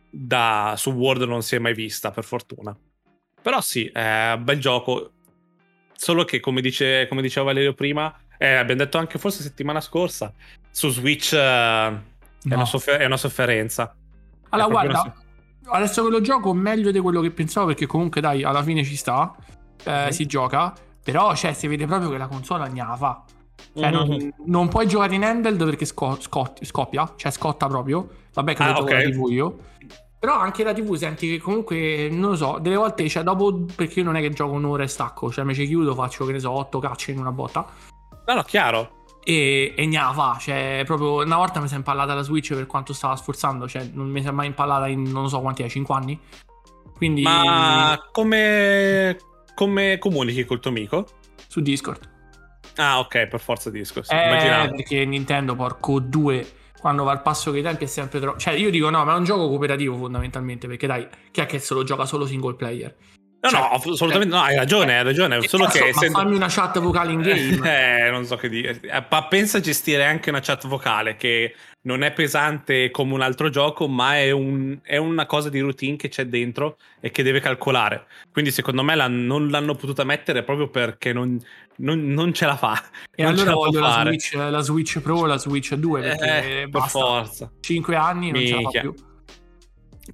da, 0.09 0.75
su 0.77 0.91
World 0.91 1.23
non 1.23 1.41
si 1.41 1.55
è 1.55 1.59
mai 1.59 1.73
vista, 1.73 2.11
per 2.11 2.25
fortuna. 2.25 2.77
Però 3.41 3.61
sì, 3.61 3.85
è 3.85 4.33
un 4.35 4.43
bel 4.43 4.59
gioco. 4.59 5.11
Solo 5.93 6.25
che, 6.25 6.41
come, 6.41 6.59
dice, 6.59 7.07
come 7.07 7.21
diceva 7.21 7.45
Valerio 7.45 7.73
prima, 7.73 8.13
eh, 8.37 8.55
abbiamo 8.55 8.83
detto 8.83 8.97
anche 8.97 9.17
forse 9.17 9.43
settimana 9.43 9.79
scorsa, 9.79 10.33
su 10.69 10.89
Switch 10.89 11.31
eh, 11.31 11.37
è, 11.37 11.91
No. 12.45 12.55
una 12.55 12.65
soffer- 12.65 12.99
è 12.99 13.05
una 13.05 13.17
sofferenza. 13.17 13.95
Allora, 14.63 14.81
proprio 14.81 14.91
guarda, 14.91 15.15
adesso 15.77 16.03
che 16.03 16.09
lo 16.09 16.21
gioco 16.21 16.53
meglio 16.53 16.91
di 16.91 16.99
quello 16.99 17.21
che 17.21 17.31
pensavo 17.31 17.67
perché 17.67 17.85
comunque 17.85 18.21
dai, 18.21 18.43
alla 18.43 18.63
fine 18.63 18.83
ci 18.83 18.95
sta, 18.95 19.35
eh, 19.83 20.05
Mhm. 20.05 20.09
si 20.09 20.25
gioca, 20.25 20.73
però 21.03 21.35
cioè, 21.35 21.53
si 21.53 21.67
vede 21.67 21.85
proprio 21.85 22.09
che 22.09 22.17
la 22.17 22.27
console 22.27 22.69
fa. 22.97 23.23
Cioè, 23.73 23.89
non, 23.89 24.07
Mhm. 24.07 24.33
non 24.45 24.67
puoi 24.67 24.87
giocare 24.87 25.15
in 25.15 25.23
handheld 25.23 25.63
perché 25.63 25.85
sco- 25.85 26.17
scot- 26.19 26.63
scoppia, 26.63 27.13
cioè 27.15 27.31
scotta 27.31 27.67
proprio. 27.67 28.07
Vabbè 28.33 28.53
che 28.53 28.63
Ah, 28.63 28.67
lo 28.67 28.73
gioco 28.73 28.85
ok. 28.85 28.91
la 28.91 29.01
TV 29.09 29.29
io. 29.29 29.57
Però 30.17 30.33
anche 30.39 30.63
la 30.63 30.73
TV 30.73 30.95
senti 30.95 31.27
che 31.29 31.37
comunque, 31.39 32.09
non 32.09 32.31
lo 32.31 32.35
so, 32.35 32.57
delle 32.59 32.75
volte, 32.77 33.07
cioè 33.09 33.21
dopo, 33.23 33.65
perché 33.75 33.99
io 33.99 34.05
non 34.05 34.15
è 34.15 34.21
che 34.21 34.31
gioco 34.31 34.53
un'ora 34.53 34.83
e 34.83 34.87
stacco, 34.87 35.31
cioè 35.31 35.43
mi 35.45 35.53
ci 35.53 35.67
chiudo, 35.67 35.93
faccio, 35.93 36.25
che 36.25 36.31
ne 36.31 36.39
so, 36.39 36.49
8 36.51 36.79
cacce 36.79 37.11
in 37.11 37.19
una 37.19 37.31
botta. 37.31 37.65
No, 38.25 38.33
no, 38.33 38.41
chiaro. 38.43 39.03
E, 39.27 39.73
e 39.75 39.89
fa, 40.13 40.37
cioè 40.39 40.83
proprio 40.85 41.23
una 41.23 41.37
volta 41.37 41.59
mi 41.59 41.67
si 41.67 41.73
è 41.73 41.77
impallata 41.77 42.13
la 42.13 42.21
Switch 42.21 42.53
per 42.53 42.67
quanto 42.67 42.93
stava 42.93 43.15
sforzando, 43.15 43.67
cioè 43.67 43.89
non 43.91 44.07
mi 44.09 44.21
si 44.21 44.27
è 44.27 44.31
mai 44.31 44.45
impallata 44.45 44.87
in 44.87 45.01
non 45.01 45.27
so 45.29 45.41
quanti 45.41 45.63
è, 45.63 45.67
5 45.67 45.95
anni. 45.95 46.19
Quindi 46.95 47.23
Ma 47.23 47.99
come, 48.11 49.17
come 49.55 49.97
comunichi 49.97 50.45
col 50.45 50.59
tuo 50.59 50.69
amico? 50.69 51.07
su 51.47 51.61
Discord. 51.61 52.07
Ah, 52.75 52.99
ok, 52.99 53.27
per 53.27 53.39
forza 53.39 53.69
disco. 53.69 54.03
sì, 54.03 54.13
Eh, 54.13 54.25
immaginavo. 54.27 54.75
perché 54.75 55.05
Nintendo, 55.05 55.55
porco 55.55 55.99
due, 55.99 56.45
quando 56.79 57.03
va 57.03 57.11
al 57.11 57.21
passo 57.21 57.51
che 57.51 57.59
i 57.59 57.61
tempi 57.61 57.85
è 57.85 57.87
sempre 57.87 58.19
troppo. 58.19 58.37
Cioè, 58.37 58.53
io 58.55 58.69
dico 58.69 58.89
no, 58.89 59.03
ma 59.05 59.13
è 59.13 59.17
un 59.17 59.23
gioco 59.23 59.47
cooperativo 59.47 59.95
fondamentalmente. 59.95 60.67
Perché 60.67 60.85
dai, 60.85 61.07
chi 61.31 61.39
è 61.39 61.45
che 61.45 61.59
se 61.59 61.73
lo 61.73 61.83
gioca 61.83 62.05
solo 62.05 62.25
single 62.25 62.55
player? 62.55 62.93
No, 63.45 63.49
cioè- 63.49 63.59
no, 63.85 63.91
assolutamente 63.93 64.35
no, 64.35 64.41
hai 64.41 64.55
ragione, 64.55 64.97
hai 64.97 65.03
ragione. 65.03 65.37
Eh, 65.37 65.47
Solo 65.47 65.65
cazzo, 65.65 65.77
che 65.79 65.87
essendo- 65.89 66.17
fammi 66.19 66.35
una 66.35 66.47
chat 66.49 66.79
vocale 66.79 67.11
in 67.11 67.21
game. 67.21 67.33
Eh, 68.05 68.09
non 68.11 68.25
so 68.25 68.35
che 68.35 68.49
dire. 68.49 68.79
Eh, 68.81 69.03
Ma 69.09 69.23
pensa 69.25 69.57
a 69.57 69.61
gestire 69.61 70.05
anche 70.05 70.29
una 70.29 70.39
chat 70.41 70.67
vocale 70.67 71.15
che 71.15 71.55
non 71.81 72.01
è 72.03 72.11
pesante 72.11 72.89
come 72.89 73.13
un 73.13 73.21
altro 73.21 73.49
gioco, 73.49 73.87
ma 73.87 74.17
è, 74.17 74.31
un- 74.31 74.79
è 74.81 74.97
una 74.97 75.25
cosa 75.27 75.49
di 75.49 75.59
routine 75.59 75.95
che 75.97 76.09
c'è 76.09 76.25
dentro 76.25 76.77
e 76.99 77.11
che 77.11 77.21
deve 77.23 77.39
calcolare. 77.39 78.05
Quindi, 78.31 78.51
secondo 78.51 78.81
me, 78.83 78.95
la- 78.95 79.07
non 79.07 79.49
l'hanno 79.49 79.75
potuta 79.75 80.03
mettere 80.03 80.41
proprio 80.43 80.67
perché 80.69 81.13
non, 81.13 81.39
non- 81.77 82.07
non 82.07 82.33
ce 82.33 82.45
la 82.45 82.55
fa. 82.57 82.81
e 83.13 83.21
non 83.23 83.33
allora 83.33 83.53
voglio 83.53 83.79
la. 83.81 84.01
Switch, 84.05 84.33
la 84.33 84.59
Switch 84.61 84.99
Pro 84.99 85.25
la 85.25 85.37
Switch 85.37 85.73
2 85.75 86.01
perché 86.01 86.61
Eh, 86.63 86.69
per 86.69 86.81
forza. 86.87 87.51
5 87.59 87.95
anni 87.95 88.31
non 88.31 88.41
ce 88.45 88.51
la 88.53 88.57
Minchia. 88.57 88.81
fa 88.81 88.87
più. 88.89 88.95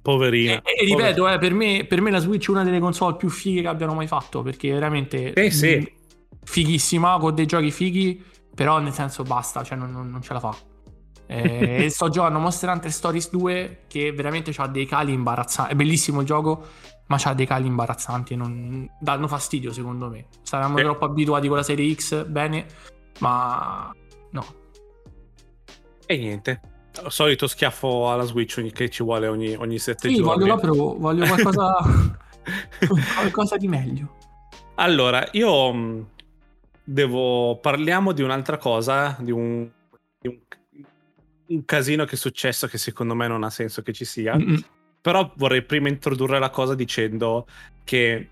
Poverina. 0.00 0.62
E, 0.62 0.82
e 0.82 0.84
ripeto, 0.84 1.28
eh, 1.28 1.38
per, 1.38 1.52
me, 1.54 1.84
per 1.86 2.00
me 2.00 2.10
la 2.10 2.18
Switch 2.18 2.48
è 2.48 2.50
una 2.50 2.64
delle 2.64 2.80
console 2.80 3.16
più 3.16 3.28
fighe 3.28 3.60
che 3.62 3.68
abbiano 3.68 3.94
mai 3.94 4.06
fatto. 4.06 4.42
Perché 4.42 4.72
veramente 4.72 5.32
Sì, 5.36 5.50
sì. 5.50 5.76
mh, 5.76 5.86
fighissima, 6.44 7.18
con 7.18 7.34
dei 7.34 7.46
giochi 7.46 7.70
fighi. 7.70 8.24
Però 8.54 8.78
nel 8.80 8.92
senso 8.92 9.22
basta, 9.22 9.62
cioè 9.62 9.76
non, 9.78 9.90
non- 9.90 10.10
non 10.10 10.22
ce 10.22 10.32
la 10.32 10.40
fa. 10.40 10.54
Eh, 11.26 11.88
sto 11.90 12.08
giocando 12.10 12.38
Monster 12.38 12.68
Hunter 12.68 12.92
Stories 12.92 13.30
2 13.30 13.84
che 13.88 14.12
veramente 14.12 14.52
ha 14.56 14.66
dei 14.66 14.86
cali 14.86 15.12
imbarazzanti. 15.12 15.72
È 15.72 15.76
bellissimo 15.76 16.20
il 16.20 16.26
gioco, 16.26 16.66
ma 17.06 17.18
ha 17.22 17.34
dei 17.34 17.46
cali 17.46 17.66
imbarazzanti. 17.66 18.34
Non, 18.36 18.88
danno 19.00 19.28
fastidio 19.28 19.72
secondo 19.72 20.08
me. 20.08 20.26
Saremmo 20.42 20.76
Sì. 20.76 20.82
troppo 20.82 21.04
abituati 21.06 21.48
con 21.48 21.56
la 21.56 21.62
serie 21.62 21.94
X, 21.94 22.24
bene, 22.26 22.66
ma 23.20 23.90
no. 24.30 24.44
E 26.06 26.16
niente. 26.18 26.60
Solito 27.08 27.46
schiaffo 27.46 28.10
alla 28.10 28.24
Switch 28.24 28.70
che 28.72 28.90
ci 28.90 29.02
vuole 29.02 29.26
ogni, 29.26 29.54
ogni 29.54 29.78
sette 29.78 30.08
Sì, 30.08 30.20
voglio 30.20 30.46
giorni. 30.46 30.48
la 30.48 30.56
Pro, 30.56 30.94
voglio 30.98 31.26
qualcosa, 31.26 31.74
qualcosa 33.14 33.56
di 33.56 33.68
meglio. 33.68 34.16
Allora, 34.74 35.26
io 35.32 35.72
mh, 35.72 36.06
devo. 36.84 37.58
Parliamo 37.60 38.12
di 38.12 38.22
un'altra 38.22 38.58
cosa, 38.58 39.16
di 39.20 39.30
un, 39.30 39.68
di 40.18 40.28
un, 40.28 40.38
un 41.46 41.64
casino 41.64 42.04
che 42.04 42.14
è 42.14 42.18
successo 42.18 42.66
che 42.66 42.78
secondo 42.78 43.14
me 43.14 43.26
non 43.28 43.44
ha 43.44 43.50
senso 43.50 43.82
che 43.82 43.92
ci 43.92 44.04
sia. 44.04 44.36
Mm-mm. 44.36 44.62
Però 45.00 45.32
vorrei 45.36 45.62
prima 45.64 45.88
introdurre 45.88 46.38
la 46.38 46.50
cosa 46.50 46.74
dicendo 46.74 47.46
che 47.84 48.28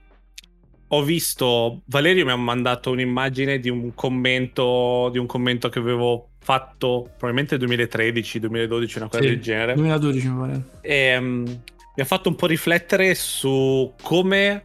ho 0.88 1.02
visto. 1.02 1.82
Valerio 1.86 2.24
mi 2.24 2.30
ha 2.32 2.36
mandato 2.36 2.90
un'immagine 2.90 3.58
di 3.58 3.68
un 3.68 3.94
commento, 3.94 5.08
di 5.12 5.18
un 5.18 5.26
commento 5.26 5.68
che 5.68 5.78
avevo 5.78 6.29
fatto 6.40 7.10
probabilmente 7.16 7.56
2013, 7.58 8.40
2012, 8.40 8.98
una 8.98 9.08
cosa 9.08 9.22
Sì, 9.22 9.28
del 9.28 9.40
genere. 9.40 9.74
2012 9.74 10.28
mi 10.28 10.38
pare. 10.38 10.62
E, 10.80 11.20
mm, 11.20 11.44
mi 11.44 12.02
ha 12.02 12.04
fatto 12.04 12.28
un 12.28 12.34
po' 12.34 12.46
riflettere 12.46 13.14
su 13.14 13.92
come, 14.02 14.62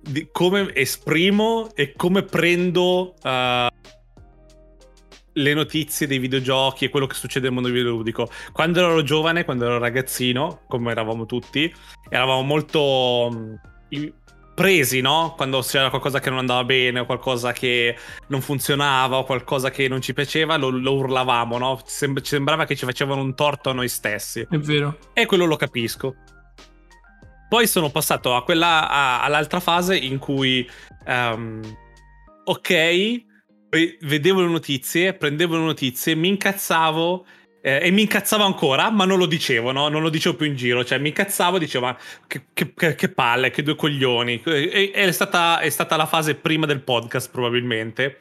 di- 0.00 0.28
come 0.32 0.74
esprimo 0.74 1.70
e 1.74 1.92
come 1.94 2.22
prendo 2.22 3.14
uh, 3.22 3.68
le 5.32 5.54
notizie 5.54 6.06
dei 6.06 6.18
videogiochi 6.18 6.86
e 6.86 6.88
quello 6.88 7.06
che 7.06 7.14
succede 7.14 7.46
nel 7.46 7.54
mondo 7.54 7.68
videoludico. 7.70 8.28
Quando 8.52 8.80
ero 8.80 9.02
giovane, 9.02 9.44
quando 9.44 9.66
ero 9.66 9.78
ragazzino, 9.78 10.62
come 10.66 10.90
eravamo 10.90 11.26
tutti, 11.26 11.72
eravamo 12.08 12.42
molto 12.42 13.30
mm, 13.32 13.54
i- 14.60 14.62
presi, 14.62 15.00
no? 15.00 15.34
Quando 15.36 15.60
c'era 15.60 15.88
qualcosa 15.90 16.20
che 16.20 16.30
non 16.30 16.38
andava 16.38 16.64
bene 16.64 17.00
o 17.00 17.06
qualcosa 17.06 17.52
che 17.52 17.96
non 18.28 18.40
funzionava 18.40 19.18
o 19.18 19.24
qualcosa 19.24 19.70
che 19.70 19.88
non 19.88 20.00
ci 20.00 20.12
piaceva, 20.12 20.56
lo, 20.56 20.70
lo 20.70 20.94
urlavamo, 20.94 21.58
no? 21.58 21.80
Sem- 21.84 22.16
ci 22.20 22.30
sembrava 22.30 22.64
che 22.64 22.76
ci 22.76 22.84
facevano 22.84 23.22
un 23.22 23.34
torto 23.34 23.70
a 23.70 23.72
noi 23.72 23.88
stessi. 23.88 24.46
È 24.48 24.56
vero. 24.58 24.98
E 25.12 25.26
quello 25.26 25.44
lo 25.44 25.56
capisco. 25.56 26.14
Poi 27.48 27.66
sono 27.66 27.90
passato 27.90 28.34
a 28.36 28.44
quella, 28.44 28.88
a- 28.88 29.22
all'altra 29.22 29.58
fase 29.60 29.96
in 29.96 30.18
cui, 30.18 30.68
ehm, 31.04 31.60
ok, 32.44 32.68
ve- 33.68 33.98
vedevo 34.02 34.40
le 34.42 34.48
notizie, 34.48 35.14
prendevo 35.14 35.56
le 35.56 35.64
notizie, 35.64 36.14
mi 36.14 36.28
incazzavo 36.28 37.26
eh, 37.62 37.80
e 37.82 37.90
mi 37.90 38.02
incazzavo 38.02 38.42
ancora, 38.42 38.90
ma 38.90 39.04
non 39.04 39.18
lo 39.18 39.26
dicevo, 39.26 39.72
no? 39.72 39.88
Non 39.88 40.02
lo 40.02 40.08
dicevo 40.08 40.36
più 40.36 40.46
in 40.46 40.56
giro, 40.56 40.84
cioè 40.84 40.98
mi 40.98 41.08
incazzavo 41.08 41.56
e 41.56 41.60
dicevo, 41.60 41.96
che, 42.26 42.46
che- 42.54 42.94
che- 42.94 43.08
palle, 43.10 43.50
che 43.50 43.62
due 43.62 43.76
coglioni. 43.76 44.42
E, 44.44 44.90
è, 44.92 45.12
stata, 45.12 45.60
è 45.60 45.68
stata 45.68 45.96
la 45.96 46.06
fase 46.06 46.34
prima 46.34 46.66
del 46.66 46.82
podcast 46.82 47.30
probabilmente. 47.30 48.18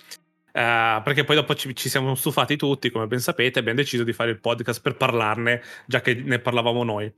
Eh, 0.51 1.01
perché 1.03 1.23
poi 1.23 1.35
dopo 1.35 1.55
ci, 1.55 1.73
ci 1.75 1.89
siamo 1.89 2.15
stufati 2.15 2.57
tutti, 2.57 2.89
come 2.89 3.07
ben 3.07 3.19
sapete, 3.19 3.59
abbiamo 3.59 3.79
deciso 3.79 4.03
di 4.03 4.13
fare 4.13 4.31
il 4.31 4.39
podcast 4.39 4.81
per 4.81 4.95
parlarne, 4.95 5.61
già 5.85 6.01
che 6.01 6.15
ne 6.15 6.39
parlavamo 6.39 6.83
noi. 6.83 7.11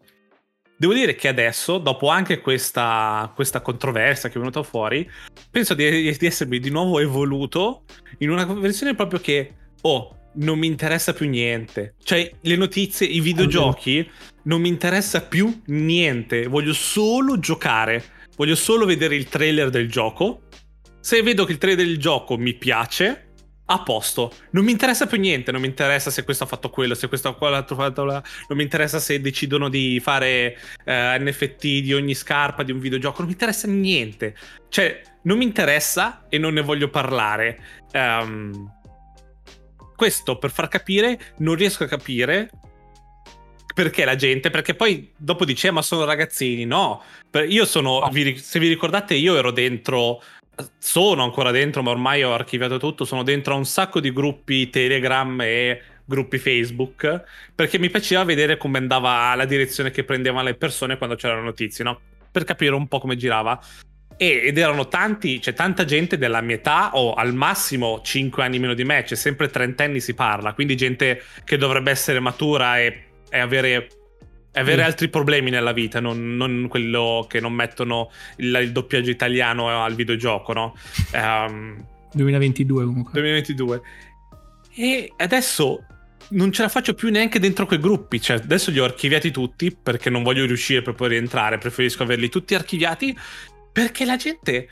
Devo 0.77 0.93
dire 0.93 1.15
che 1.15 1.27
adesso, 1.27 1.77
dopo 1.77 2.07
anche 2.07 2.39
questa, 2.39 3.31
questa 3.35 3.61
controversia 3.61 4.29
che 4.29 4.35
è 4.35 4.39
venuta 4.39 4.63
fuori, 4.63 5.09
penso 5.49 5.73
di, 5.75 6.15
di 6.17 6.25
essermi 6.25 6.59
di 6.59 6.71
nuovo 6.71 6.99
evoluto 6.99 7.83
in 8.19 8.31
una 8.31 8.45
versione 8.45 8.95
proprio 8.95 9.19
che, 9.19 9.53
oh, 9.81 10.20
non 10.35 10.59
mi 10.59 10.67
interessa 10.67 11.13
più 11.13 11.27
niente. 11.27 11.95
Cioè, 12.03 12.31
le 12.41 12.55
notizie, 12.55 13.07
i 13.07 13.19
videogiochi, 13.19 14.09
non 14.43 14.61
mi 14.61 14.69
interessa 14.69 15.21
più 15.21 15.61
niente. 15.65 16.47
Voglio 16.47 16.73
solo 16.73 17.39
giocare. 17.39 18.03
Voglio 18.35 18.55
solo 18.55 18.85
vedere 18.85 19.15
il 19.15 19.27
trailer 19.27 19.69
del 19.69 19.89
gioco. 19.89 20.43
Se 21.00 21.21
vedo 21.21 21.45
che 21.45 21.53
il 21.53 21.57
trailer 21.57 21.85
del 21.85 21.97
gioco 21.97 22.38
mi 22.38 22.53
piace, 22.53 23.31
a 23.71 23.83
posto. 23.83 24.33
Non 24.51 24.65
mi 24.65 24.71
interessa 24.71 25.07
più 25.07 25.17
niente. 25.17 25.51
Non 25.51 25.61
mi 25.61 25.67
interessa 25.67 26.09
se 26.09 26.23
questo 26.23 26.43
ha 26.43 26.47
fatto 26.47 26.69
quello, 26.69 26.93
se 26.93 27.07
questo 27.07 27.29
ha 27.29 27.35
quell'altro 27.35 27.75
fatto 27.75 28.03
là. 28.03 28.21
Non 28.47 28.57
mi 28.57 28.63
interessa 28.63 29.00
se 29.00 29.21
decidono 29.21 29.69
di 29.69 30.00
fare 30.01 30.57
eh, 30.85 31.17
NFT 31.19 31.61
di 31.79 31.93
ogni 31.93 32.13
scarpa 32.13 32.63
di 32.63 32.71
un 32.71 32.79
videogioco. 32.79 33.19
Non 33.19 33.27
mi 33.27 33.33
interessa 33.33 33.67
niente. 33.67 34.35
Cioè, 34.69 35.01
non 35.23 35.38
mi 35.38 35.45
interessa 35.45 36.25
e 36.29 36.38
non 36.38 36.53
ne 36.53 36.61
voglio 36.61 36.89
parlare. 36.89 37.59
Ehm, 37.91 38.79
questo 40.01 40.39
per 40.39 40.50
far 40.50 40.67
capire, 40.67 41.36
non 41.38 41.53
riesco 41.53 41.84
a 41.84 41.88
capire 41.88 42.50
perché 43.75 44.03
la 44.03 44.15
gente, 44.15 44.50
perché 44.50 44.74
poi 44.74 45.12
dopo 45.15 45.46
dice, 45.46 45.67
"Eh, 45.67 45.72
ma 45.72 45.84
sono 45.84 46.05
ragazzini. 46.05 46.65
No, 46.65 47.03
io 47.48 47.65
sono, 47.65 48.00
No. 48.00 48.10
vi 48.10 48.36
se 48.36 48.58
vi 48.58 48.67
ricordate, 48.67 49.13
io 49.13 49.38
ero 49.38 49.51
dentro, 49.51 50.24
sono 50.79 51.24
ancora 51.24 51.51
dentro, 51.51 51.84
ma 51.84 51.91
ormai 51.91 52.24
ho 52.24 52.34
archiviato 52.34 52.79
tutto. 52.79 53.05
Sono 53.05 53.22
dentro 53.22 53.53
a 53.53 53.58
un 53.58 53.65
sacco 53.65 54.00
di 54.00 54.12
gruppi 54.12 54.72
Telegram 54.72 55.39
e 55.41 55.84
gruppi 56.03 56.39
Facebook 56.39 57.24
perché 57.53 57.77
mi 57.77 57.91
piaceva 57.91 58.24
vedere 58.24 58.58
come 58.58 58.79
andava 58.79 59.36
la 59.36 59.46
direzione 59.46 59.91
che 59.91 60.03
prendevano 60.03 60.46
le 60.46 60.55
persone 60.55 60.98
quando 60.98 61.15
c'erano 61.15 61.43
notizie, 61.43 61.84
no? 61.84 62.00
Per 62.31 62.43
capire 62.43 62.74
un 62.74 62.88
po' 62.88 62.98
come 63.00 63.15
girava. 63.17 63.60
E- 64.21 64.41
ed 64.45 64.59
erano 64.59 64.87
tanti, 64.87 65.39
c'è 65.39 65.55
tanta 65.55 65.83
gente 65.83 66.15
della 66.15 66.41
mia 66.41 66.57
età 66.57 66.91
o 66.93 67.15
al 67.15 67.33
massimo 67.33 68.01
5 68.03 68.43
anni 68.43 68.59
meno 68.59 68.75
di 68.75 68.83
me, 68.83 69.01
c'è 69.01 69.15
sempre 69.15 69.49
trentenni 69.49 69.99
si 69.99 70.13
parla, 70.13 70.53
quindi 70.53 70.75
gente 70.75 71.23
che 71.43 71.57
dovrebbe 71.57 71.89
essere 71.89 72.19
matura 72.19 72.77
e, 72.79 73.05
e 73.31 73.39
avere, 73.39 73.87
avere 74.53 74.83
Mm. 74.83 74.85
altri 74.85 75.09
problemi 75.09 75.49
nella 75.49 75.71
vita, 75.71 75.99
non, 75.99 76.35
non 76.35 76.67
quello 76.69 77.25
che 77.27 77.39
non 77.39 77.53
mettono 77.53 78.11
il, 78.37 78.55
il 78.61 78.71
doppiaggio 78.71 79.09
italiano 79.09 79.83
al 79.83 79.95
videogioco, 79.95 80.53
no? 80.53 80.75
Ehm, 81.13 81.83
2022 82.13 82.85
comunque. 82.85 83.13
2022. 83.13 83.81
E 84.75 85.11
adesso 85.17 85.83
non 86.29 86.51
ce 86.51 86.61
la 86.61 86.69
faccio 86.69 86.93
più 86.93 87.09
neanche 87.09 87.39
dentro 87.39 87.65
quei 87.65 87.79
gruppi. 87.79 88.21
Cioè, 88.21 88.37
adesso 88.37 88.69
li 88.69 88.77
ho 88.77 88.83
archiviati 88.83 89.31
tutti 89.31 89.75
perché 89.75 90.11
non 90.11 90.21
voglio 90.21 90.45
riuscire 90.45 90.83
per 90.83 90.93
poi 90.93 91.09
rientrare. 91.09 91.57
Preferisco 91.57 92.03
averli 92.03 92.29
tutti 92.29 92.53
archiviati 92.53 93.17
perché 93.71 94.05
la 94.05 94.15
gente 94.15 94.69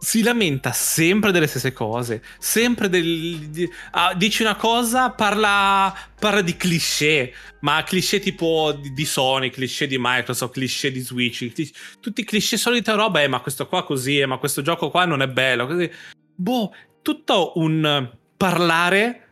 si 0.00 0.22
lamenta 0.22 0.72
sempre 0.72 1.30
delle 1.30 1.46
stesse 1.46 1.72
cose. 1.72 2.22
Sempre 2.38 2.88
del. 2.88 3.48
di- 3.50 3.70
ah, 3.92 4.14
dici 4.14 4.42
una 4.42 4.56
cosa, 4.56 5.10
parla, 5.10 5.94
parla 6.18 6.40
di 6.40 6.56
cliché. 6.56 7.34
Ma 7.60 7.82
cliché 7.82 8.18
tipo 8.18 8.72
di, 8.72 8.92
di 8.94 9.04
Sony, 9.04 9.50
cliché 9.50 9.86
di 9.86 9.98
Microsoft, 9.98 10.54
cliché 10.54 10.90
di 10.90 11.00
Switch. 11.00 11.52
cli- 11.52 11.70
tutti 12.00 12.24
cliché 12.24 12.56
solita 12.56 12.94
roba. 12.94 13.22
Eh, 13.22 13.28
ma 13.28 13.40
questo 13.40 13.68
qua 13.68 13.84
così, 13.84 14.18
eh, 14.18 14.26
ma 14.26 14.38
questo 14.38 14.62
gioco 14.62 14.90
qua 14.90 15.04
non 15.04 15.20
è 15.20 15.28
bello. 15.28 15.66
Così. 15.66 15.90
Boh, 16.34 16.74
tutto 17.02 17.52
un 17.56 18.10
parlare 18.38 19.26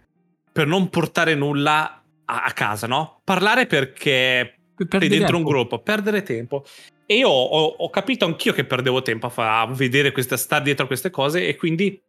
per 0.53 0.67
non 0.67 0.91
portare 0.91 1.35
nulla 1.35 2.05
a, 2.27 2.43
a 2.43 2.53
casa, 2.53 2.87
no? 2.87 3.23
Parlare 3.25 3.67
perché 3.67 4.58
Per 4.87 5.01
sei 5.01 5.09
dentro 5.09 5.37
un 5.37 5.43
tempo. 5.43 5.49
gruppo, 5.49 5.79
perdere 5.81 6.23
tempo. 6.23 6.65
E 7.07 7.17
io 7.17 7.29
ho, 7.29 7.65
ho 7.65 7.91
capito 7.91 8.25
anch'io 8.25 8.53
che 8.53 8.65
perdevo 8.65 9.03
tempo 9.03 9.27
a, 9.27 9.31
fa- 9.31 9.61
a 9.63 9.67
vedere 9.67 10.13
questa, 10.13 10.37
stare 10.37 10.65
dietro 10.65 10.85
a 10.85 10.87
queste 10.87 11.11
cose 11.11 11.47
e 11.47 11.57
quindi 11.57 12.01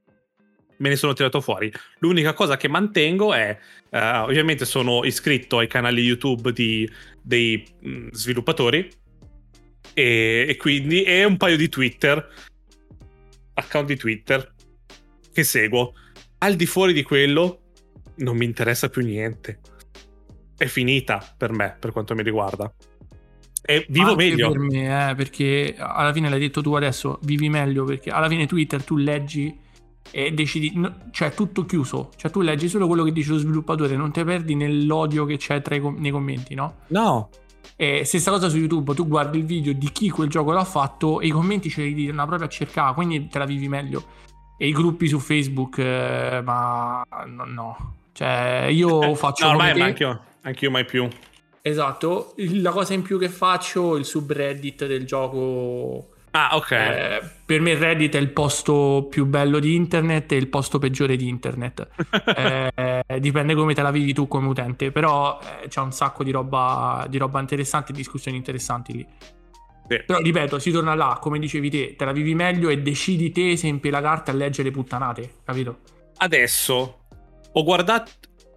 me 0.78 0.90
ne 0.90 0.96
sono 0.96 1.14
tirato 1.14 1.42
fuori. 1.42 1.72
L'unica 2.00 2.34
cosa 2.34 2.58
che 2.58 2.68
mantengo 2.68 3.34
è, 3.34 3.58
eh, 3.90 4.18
ovviamente 4.18 4.66
sono 4.66 5.04
iscritto 5.06 5.58
ai 5.58 5.68
canali 5.68 6.02
YouTube 6.02 6.52
di- 6.52 6.90
dei 7.22 7.66
mh, 7.80 8.10
sviluppatori 8.12 8.90
e, 9.94 10.46
e 10.48 10.58
quindi 10.58 11.04
e 11.04 11.24
un 11.24 11.38
paio 11.38 11.58
di 11.58 11.70
Twitter, 11.70 12.28
account 13.54 13.88
di 13.88 13.96
Twitter 13.96 14.54
che 15.32 15.44
seguo. 15.44 15.94
Al 16.40 16.56
di 16.56 16.66
fuori 16.66 16.94
di 16.94 17.04
quello 17.04 17.62
non 18.18 18.38
mi 18.38 18.46
interessa 18.46 18.90
più 18.90 19.02
niente. 19.02 19.60
È 20.60 20.66
finita 20.66 21.24
per 21.38 21.54
me, 21.54 21.74
per 21.80 21.94
quanto 21.94 22.14
mi 22.16 22.22
riguarda. 22.22 22.70
E 23.62 23.86
vivo 23.88 24.12
Anche 24.12 24.24
meglio. 24.24 24.52
per 24.52 24.60
me, 24.60 25.12
eh, 25.12 25.16
perché 25.16 25.74
alla 25.78 26.12
fine 26.12 26.28
l'hai 26.30 26.40
detto 26.40 26.62
tu 26.62 26.74
adesso, 26.74 27.18
vivi 27.22 27.48
meglio 27.48 27.86
perché 27.86 28.10
alla 28.10 28.28
fine 28.28 28.46
Twitter 28.46 28.84
tu 28.84 28.98
leggi 28.98 29.58
e 30.12 30.32
decidi, 30.32 30.72
no, 30.76 31.08
cioè 31.12 31.34
tutto 31.34 31.64
chiuso, 31.66 32.10
cioè 32.18 32.30
tu 32.30 32.42
leggi 32.42 32.68
solo 32.68 32.88
quello 32.88 33.04
che 33.04 33.14
dice 33.14 33.32
lo 33.32 33.38
sviluppatore, 33.38 33.96
non 33.96 34.12
ti 34.12 34.22
perdi 34.26 34.56
nell'odio 34.56 35.24
che 35.26 35.38
c'è 35.38 35.62
tra 35.62 35.76
i 35.76 35.82
nei 35.98 36.12
commenti, 36.12 36.56
no? 36.56 36.80
No, 36.88 37.30
E 37.76 38.04
stessa 38.04 38.32
cosa 38.32 38.50
su 38.50 38.58
YouTube, 38.58 38.94
tu 38.94 39.08
guardi 39.08 39.38
il 39.38 39.46
video 39.46 39.72
di 39.72 39.90
chi 39.92 40.10
quel 40.10 40.28
gioco 40.30 40.52
l'ha 40.52 40.66
fatto 40.66 41.22
e 41.22 41.28
i 41.28 41.30
commenti 41.30 41.70
ce 41.70 41.84
li 41.84 41.94
dicono 41.94 42.26
proprio 42.26 42.48
a 42.48 42.50
cercare, 42.52 42.94
quindi 42.94 43.28
te 43.28 43.38
la 43.40 43.46
vivi 43.46 43.70
meglio. 43.70 44.04
E 44.58 44.68
i 44.68 44.72
gruppi 44.74 45.08
su 45.08 45.20
Facebook, 45.20 45.78
eh, 45.78 46.42
ma 46.44 47.02
no, 47.28 47.46
no. 47.46 47.94
Cioè 48.12 48.68
io 48.70 49.16
faccio 49.16 49.46
no, 49.46 49.54
come 49.54 49.72
ormai 49.72 49.94
te. 49.94 50.20
Anch'io, 50.42 50.72
mai 50.72 50.86
più. 50.86 51.08
Esatto, 51.62 52.34
la 52.38 52.72
cosa 52.72 52.94
in 52.94 53.02
più 53.02 53.20
che 53.20 53.30
faccio, 53.30 53.96
il 53.98 54.06
subreddit 54.06 54.88
del 54.88 55.06
gioco. 55.06 56.14
Ah, 56.32 56.56
ok. 56.56 56.72
eh, 56.72 57.22
per 57.44 57.60
me 57.60 57.74
Reddit 57.76 58.16
è 58.16 58.20
il 58.20 58.30
posto 58.30 59.08
più 59.10 59.26
bello 59.26 59.60
di 59.60 59.74
internet 59.74 60.32
e 60.32 60.36
il 60.36 60.48
posto 60.48 60.80
peggiore 60.80 61.16
di 61.16 61.28
internet. 61.28 61.88
Eh, 63.10 63.20
dipende 63.20 63.56
come 63.56 63.74
te 63.74 63.82
la 63.82 63.92
vivi 63.92 64.14
tu 64.14 64.28
come 64.28 64.48
utente, 64.48 64.92
però 64.92 65.40
eh, 65.42 65.68
c'è 65.68 65.82
un 65.82 65.92
sacco 65.92 66.24
di 66.24 66.32
roba, 66.32 67.06
di 67.10 67.18
roba 67.18 67.40
interessante, 67.40 67.92
discussioni 67.92 68.38
interessanti 68.38 68.94
lì. 68.94 69.08
Sì. 69.90 70.04
Però 70.06 70.20
ripeto, 70.20 70.60
si 70.60 70.72
torna 70.72 70.94
là, 70.94 71.18
come 71.20 71.40
dicevi 71.40 71.70
te, 71.70 71.96
te 71.98 72.06
la 72.06 72.12
vivi 72.12 72.36
meglio 72.36 72.70
e 72.70 72.80
decidi 72.82 73.32
te 73.32 73.58
se 73.58 73.68
impelagarti 73.68 74.30
a 74.30 74.34
leggere 74.34 74.70
puttanate, 74.70 75.38
capito? 75.44 75.80
Adesso 76.18 77.00
ho 77.52 77.64
guardato, 77.64 78.12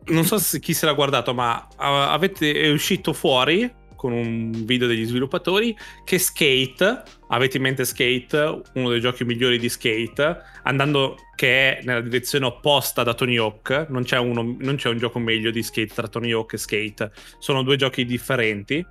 non 0.06 0.24
so 0.24 0.38
se 0.38 0.58
chi 0.58 0.74
se 0.74 0.86
l'ha 0.86 0.92
guardato, 0.92 1.34
ma 1.34 1.66
uh, 1.70 1.74
avete, 1.76 2.52
è 2.52 2.70
uscito 2.70 3.12
fuori 3.12 3.80
con 4.02 4.12
un 4.12 4.50
video 4.64 4.88
degli 4.88 5.04
sviluppatori 5.04 5.76
che 6.04 6.18
Skate, 6.18 7.02
avete 7.28 7.58
in 7.58 7.62
mente 7.62 7.84
Skate, 7.84 8.62
uno 8.74 8.88
dei 8.88 9.00
giochi 9.00 9.24
migliori 9.24 9.60
di 9.60 9.68
Skate, 9.68 10.38
andando 10.64 11.16
che 11.36 11.78
è 11.78 11.84
nella 11.84 12.00
direzione 12.00 12.46
opposta 12.46 13.04
da 13.04 13.14
Tony 13.14 13.36
Hawk, 13.36 13.86
non 13.90 14.02
c'è, 14.02 14.18
uno- 14.18 14.56
non 14.58 14.74
c'è 14.74 14.88
un 14.88 14.98
gioco 14.98 15.20
meglio 15.20 15.52
di 15.52 15.62
Skate 15.62 15.94
tra 15.94 16.08
Tony 16.08 16.32
Hawk 16.32 16.54
e 16.54 16.58
Skate, 16.58 17.12
sono 17.38 17.62
due 17.62 17.76
giochi 17.76 18.04
differenti. 18.04 18.84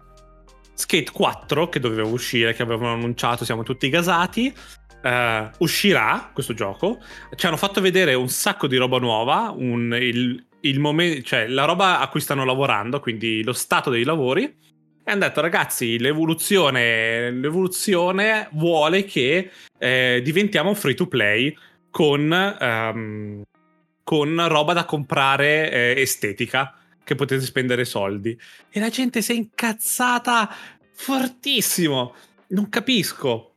Skate 0.74 1.12
4, 1.12 1.68
che 1.68 1.82
doveva 1.82 2.08
uscire, 2.08 2.54
che 2.54 2.64
avevano 2.64 2.94
annunciato, 2.94 3.44
siamo 3.44 3.64
tutti 3.64 3.90
gasati, 3.90 4.54
eh, 5.04 5.50
uscirà 5.58 6.32
questo 6.34 6.54
gioco. 6.54 7.00
Ci 7.36 7.46
hanno 7.46 7.58
fatto 7.58 7.82
vedere 7.82 8.14
un 8.14 8.30
sacco 8.30 8.66
di 8.68 8.78
roba 8.78 8.98
nuova, 8.98 9.54
un- 9.54 9.94
il, 10.00 10.42
il 10.62 10.80
momen- 10.80 11.24
cioè 11.24 11.48
la 11.48 11.66
roba 11.66 12.00
a 12.00 12.08
cui 12.10 12.20
stanno 12.20 12.46
lavorando, 12.46 13.00
quindi 13.00 13.44
lo 13.44 13.54
stato 13.54 13.90
dei 13.90 14.04
lavori. 14.04 14.44
E 14.44 15.12
hanno 15.12 15.22
detto, 15.22 15.42
ragazzi, 15.42 15.98
l'evoluzione, 15.98 17.32
l'evoluzione 17.32 18.50
vuole 18.52 19.04
che 19.04 19.50
eh, 19.80 20.22
diventiamo 20.24 20.74
free 20.76 20.94
to 20.94 21.08
play 21.08 21.56
con, 21.90 22.32
ehm, 22.32 23.42
con 24.04 24.48
roba 24.48 24.74
da 24.74 24.86
comprare 24.86 25.72
eh, 25.72 26.02
estetica, 26.02 26.76
che 27.04 27.16
potete 27.16 27.44
spendere 27.44 27.84
soldi. 27.84 28.40
E 28.70 28.80
la 28.80 28.90
gente 28.90 29.22
si 29.22 29.32
è 29.32 29.36
incazzata 29.36 30.50
fortissimo. 30.94 32.14
Non 32.50 32.70
capisco. 32.70 33.51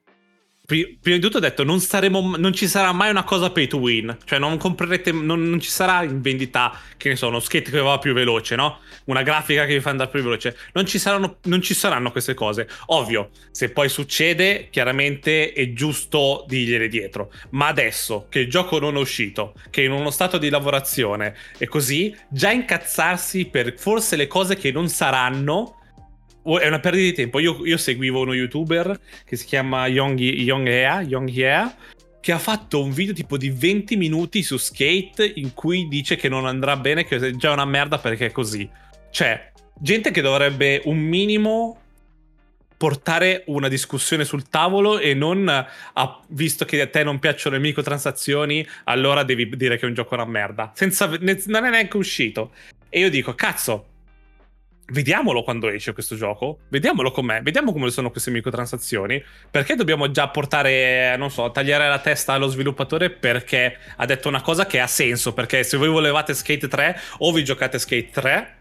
Pri- 0.66 0.96
Prima 0.98 1.18
di 1.18 1.22
tutto 1.22 1.37
ho 1.37 1.40
detto, 1.40 1.62
non, 1.62 1.79
saremo, 1.79 2.37
non 2.38 2.55
ci 2.55 2.66
sarà 2.66 2.90
mai 2.92 3.11
una 3.11 3.24
cosa 3.24 3.50
pay 3.50 3.66
to 3.66 3.77
win. 3.77 4.16
Cioè, 4.24 4.38
non 4.38 4.57
comprerete, 4.57 5.12
non, 5.12 5.42
non 5.42 5.61
ci 5.61 5.68
sarà 5.68 6.03
in 6.05 6.22
vendita, 6.22 6.81
che 6.96 7.11
ne 7.11 7.16
so, 7.16 7.29
uno 7.29 7.38
skate 7.38 7.70
che 7.70 7.81
va 7.81 7.98
più 7.98 8.14
veloce, 8.14 8.57
no? 8.57 8.79
Una 9.05 9.20
grafica 9.22 9.66
che 9.66 9.74
vi 9.74 9.81
fa 9.81 9.90
andare 9.90 10.09
più 10.09 10.22
veloce. 10.22 10.57
Non 10.72 10.87
ci, 10.87 10.98
saranno, 10.98 11.37
non 11.44 11.61
ci 11.61 11.74
saranno 11.74 12.11
queste 12.11 12.33
cose. 12.33 12.66
Ovvio, 12.87 13.29
se 13.50 13.72
poi 13.72 13.90
succede, 13.90 14.68
chiaramente 14.70 15.53
è 15.53 15.74
giusto 15.74 16.46
dirgliele 16.48 16.88
dietro. 16.88 17.31
Ma 17.50 17.66
adesso 17.66 18.27
che 18.31 18.38
il 18.38 18.48
gioco 18.48 18.79
non 18.79 18.96
è 18.96 19.00
uscito, 19.00 19.53
che 19.68 19.83
è 19.83 19.85
in 19.85 19.92
uno 19.92 20.11
stato 20.11 20.38
di 20.38 20.48
lavorazione 20.48 21.35
e 21.59 21.66
così, 21.66 22.16
già 22.31 22.50
incazzarsi 22.50 23.44
per 23.44 23.74
forse 23.77 24.16
le 24.16 24.27
cose 24.27 24.57
che 24.57 24.72
non 24.72 24.88
saranno. 24.88 25.81
O- 26.44 26.59
È 26.59 26.66
una 26.66 26.80
perdita 26.80 27.04
di 27.04 27.12
tempo. 27.12 27.38
Io, 27.38 27.64
io 27.64 27.76
seguivo 27.76 28.20
uno 28.20 28.35
youtuber 28.35 28.98
che 29.24 29.37
si 29.37 29.44
chiama 29.44 29.87
Young, 29.87 30.18
Young 30.18 30.66
Ea, 30.66 31.02
Young 31.02 31.37
Ea, 31.37 31.76
che 32.20 32.33
ha 32.33 32.38
fatto 32.38 32.83
un 32.83 32.90
video 32.90 33.12
tipo 33.12 33.37
di 33.37 33.50
20 33.50 33.96
minuti 33.96 34.42
su 34.42 34.57
skate 34.57 35.30
in 35.37 35.52
cui 35.52 35.88
dice 35.88 36.16
che 36.16 36.28
non 36.28 36.46
andrà 36.46 36.76
bene, 36.76 37.04
che 37.04 37.16
è 37.16 37.30
già 37.33 37.52
una 37.52 37.66
merda 37.66 37.98
perché 37.98 38.26
è 38.26 38.33
così. 38.33 38.68
Cioè, 39.11 39.52
gente 39.78 40.11
che 40.11 40.22
dovrebbe 40.22 40.80
un 40.85 40.98
minimo 40.98 41.78
portare 42.76 43.44
una 43.46 43.68
discussione 43.68 44.24
sul 44.24 44.48
tavolo 44.48 44.98
e 44.98 45.14
non 45.14 45.48
ah, 45.48 46.20
visto 46.28 46.64
che 46.64 46.80
a 46.80 46.87
te 46.87 47.02
non 47.04 47.18
piacciono 47.18 47.57
le 47.57 47.62
microtransazioni, 47.62 48.66
allora 48.85 49.22
devi 49.22 49.48
dire 49.57 49.76
che 49.76 49.85
è 49.85 49.88
un 49.88 49.94
gioco 49.94 50.14
una 50.14 50.24
merda. 50.24 50.72
Senza, 50.74 51.07
non 51.07 51.64
è 51.64 51.70
neanche 51.70 51.96
uscito. 51.96 52.52
E 52.88 53.00
io 53.00 53.11
dico, 53.11 53.35
cazzo, 53.35 53.93
vediamolo 54.87 55.42
quando 55.42 55.68
esce 55.68 55.92
questo 55.92 56.16
gioco, 56.16 56.61
vediamolo 56.68 57.11
com'è, 57.11 57.42
vediamo 57.42 57.73
come 57.73 57.90
sono 57.90 58.11
queste 58.11 58.31
microtransazioni, 58.31 59.23
perché 59.51 59.75
dobbiamo 59.75 60.11
già 60.11 60.29
portare, 60.29 61.16
non 61.16 61.31
so, 61.31 61.51
tagliare 61.51 61.88
la 61.88 61.99
testa 61.99 62.35
allo 62.35 62.49
sviluppatore 62.49 63.11
perché 63.11 63.79
ha 63.97 64.07
detto 64.07 64.29
una 64.29 64.42
cosa 64.42 64.66
che 64.66 64.81
ha 64.81 64.87
senso, 64.87 65.33
perché 65.33 65.62
se 65.64 65.77
voi 65.77 65.88
volevate 65.88 66.35
Skate 66.35 66.68
3 66.68 67.01
o 67.18 67.33
vi 67.33 67.44
giocate 67.44 67.79
Skate 67.79 68.11
3 68.11 68.57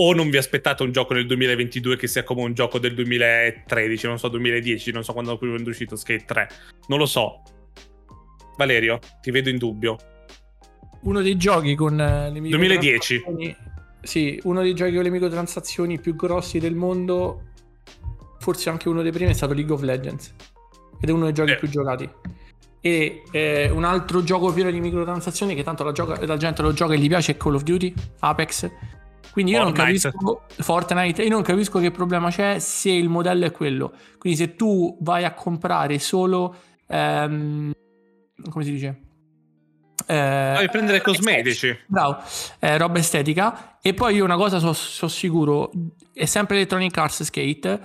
o 0.00 0.14
non 0.14 0.30
vi 0.30 0.36
aspettate 0.36 0.82
un 0.82 0.92
gioco 0.92 1.14
nel 1.14 1.26
2022 1.26 1.96
che 1.96 2.06
sia 2.06 2.22
come 2.22 2.42
un 2.42 2.54
gioco 2.54 2.78
del 2.78 2.94
2013, 2.94 4.06
non 4.06 4.18
so, 4.18 4.28
2010, 4.28 4.92
non 4.92 5.02
so 5.02 5.12
quando 5.12 5.38
è 5.38 5.68
uscito 5.68 5.96
Skate 5.96 6.24
3, 6.24 6.48
non 6.88 6.98
lo 6.98 7.06
so. 7.06 7.42
Valerio, 8.56 8.98
ti 9.22 9.30
vedo 9.30 9.48
in 9.48 9.56
dubbio. 9.56 9.96
Uno 11.02 11.22
dei 11.22 11.36
giochi 11.36 11.74
con 11.74 12.00
eh, 12.00 12.30
le 12.30 12.40
2010. 12.40 13.22
Sì, 14.00 14.40
uno 14.44 14.62
dei 14.62 14.74
giochi 14.74 14.94
con 14.94 15.02
le 15.02 15.10
microtransazioni 15.10 15.98
più 15.98 16.14
grossi 16.14 16.58
del 16.58 16.74
mondo, 16.74 17.42
forse 18.38 18.70
anche 18.70 18.88
uno 18.88 19.02
dei 19.02 19.12
primi, 19.12 19.30
è 19.30 19.34
stato 19.34 19.52
League 19.54 19.72
of 19.74 19.82
Legends. 19.82 20.34
Ed 21.00 21.08
è 21.08 21.12
uno 21.12 21.24
dei 21.24 21.34
giochi 21.34 21.52
Eh. 21.52 21.56
più 21.56 21.68
giocati. 21.68 22.08
E 22.80 23.22
eh, 23.32 23.70
un 23.70 23.84
altro 23.84 24.22
gioco 24.22 24.52
pieno 24.52 24.70
di 24.70 24.80
microtransazioni 24.80 25.54
che 25.54 25.62
tanto 25.64 25.82
la, 25.84 25.92
gioca- 25.92 26.24
la 26.24 26.36
gente 26.36 26.62
lo 26.62 26.72
gioca 26.72 26.94
e 26.94 26.98
gli 26.98 27.08
piace 27.08 27.32
è 27.32 27.36
Call 27.36 27.54
of 27.54 27.62
Duty, 27.64 27.92
Apex. 28.20 28.70
Quindi 29.32 29.52
io 29.52 29.62
non 29.62 29.74
Fortnite. 29.74 30.10
capisco 30.10 30.42
Fortnite, 30.62 31.22
io 31.22 31.28
non 31.28 31.42
capisco 31.42 31.78
che 31.80 31.90
problema 31.90 32.30
c'è 32.30 32.58
se 32.60 32.90
il 32.90 33.08
modello 33.08 33.44
è 33.46 33.50
quello. 33.52 33.92
Quindi 34.18 34.38
se 34.38 34.54
tu 34.56 34.96
vai 35.00 35.24
a 35.24 35.34
comprare 35.34 35.98
solo 35.98 36.56
ehm, 36.86 37.72
come 38.48 38.64
si 38.64 38.70
dice? 38.70 39.00
Eh, 40.06 40.54
Devi 40.56 40.68
prendere 40.70 41.00
cosmetici. 41.02 41.76
Bravo, 41.86 42.18
eh, 42.60 42.76
roba 42.78 42.98
estetica. 42.98 43.78
E 43.82 43.94
poi 43.94 44.16
io 44.16 44.24
una 44.24 44.36
cosa 44.36 44.58
so, 44.58 44.72
so 44.72 45.08
sicuro, 45.08 45.70
è 46.12 46.24
sempre 46.24 46.56
Electronic 46.56 46.96
Arts 46.96 47.22
Skate. 47.24 47.80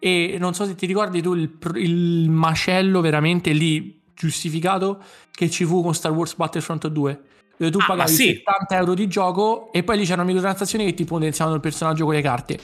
E 0.00 0.36
non 0.38 0.54
so 0.54 0.64
se 0.64 0.74
ti 0.76 0.86
ricordi 0.86 1.20
tu 1.20 1.34
il, 1.34 1.58
il 1.74 2.30
macello 2.30 3.00
veramente 3.00 3.50
lì 3.52 4.00
giustificato 4.14 5.02
che 5.32 5.50
ci 5.50 5.64
fu 5.64 5.82
con 5.82 5.94
Star 5.94 6.12
Wars 6.12 6.34
Battlefront 6.34 6.86
2. 6.88 7.20
Dove 7.56 7.70
tu 7.72 7.78
Ah, 7.80 7.86
pagavi 7.86 8.12
sì. 8.12 8.24
70 8.26 8.76
euro 8.76 8.94
di 8.94 9.08
gioco 9.08 9.72
e 9.72 9.82
poi 9.82 9.98
lì 9.98 10.04
c'erano 10.04 10.24
microtransazioni 10.26 10.84
che 10.84 10.94
ti 10.94 11.04
potenziavano 11.04 11.56
il 11.56 11.62
personaggio 11.62 12.04
con 12.04 12.14
le 12.14 12.20
carte. 12.22 12.58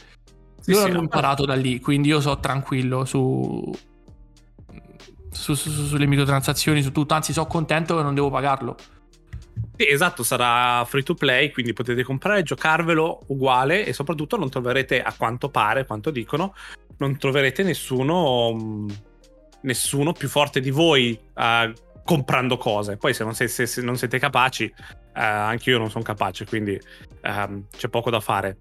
Sì, 0.61 0.71
io 0.71 0.79
sì, 0.83 0.89
l'ho 0.89 0.95
no. 0.95 1.01
imparato 1.03 1.45
da 1.45 1.55
lì, 1.55 1.81
quindi 1.81 2.09
io 2.09 2.21
so 2.21 2.39
tranquillo 2.39 3.05
su, 3.05 3.69
su- 5.31 5.55
su- 5.55 5.71
su- 5.71 5.87
sulle 5.87 6.07
microtransazioni, 6.07 6.83
su 6.83 6.93
tutto. 6.93 7.15
Anzi, 7.15 7.33
sono 7.33 7.47
contento 7.47 7.97
che 7.97 8.03
non 8.03 8.15
devo 8.15 8.31
pagarlo. 8.31 8.77
Sì, 9.77 9.89
esatto, 9.89 10.23
sarà 10.23 10.85
free 10.85 11.03
to 11.03 11.15
play, 11.15 11.51
quindi 11.51 11.73
potete 11.73 12.03
comprare, 12.05 12.43
giocarvelo 12.43 13.25
uguale 13.29 13.85
e 13.85 13.93
soprattutto 13.93 14.37
non 14.37 14.49
troverete, 14.49 15.03
a 15.03 15.13
quanto 15.17 15.49
pare, 15.49 15.85
quanto 15.85 16.11
dicono, 16.11 16.55
non 16.99 17.19
troverete 17.19 17.63
nessuno, 17.63 18.53
mh, 18.53 18.99
nessuno 19.63 20.13
più 20.13 20.29
forte 20.29 20.61
di 20.61 20.71
voi 20.71 21.19
a 21.35 21.73
comprando 22.05 22.57
cose. 22.57 22.97
Poi 22.97 23.15
se 23.15 23.25
non, 23.25 23.35
se, 23.35 23.49
se, 23.49 23.67
se 23.67 23.83
non 23.83 23.97
siete 23.97 24.19
capaci, 24.19 24.65
eh, 24.65 24.73
anche 25.13 25.71
io 25.71 25.79
non 25.79 25.91
sono 25.91 26.05
capace, 26.05 26.45
quindi 26.45 26.79
ehm, 27.23 27.67
c'è 27.77 27.89
poco 27.89 28.11
da 28.11 28.21
fare. 28.21 28.59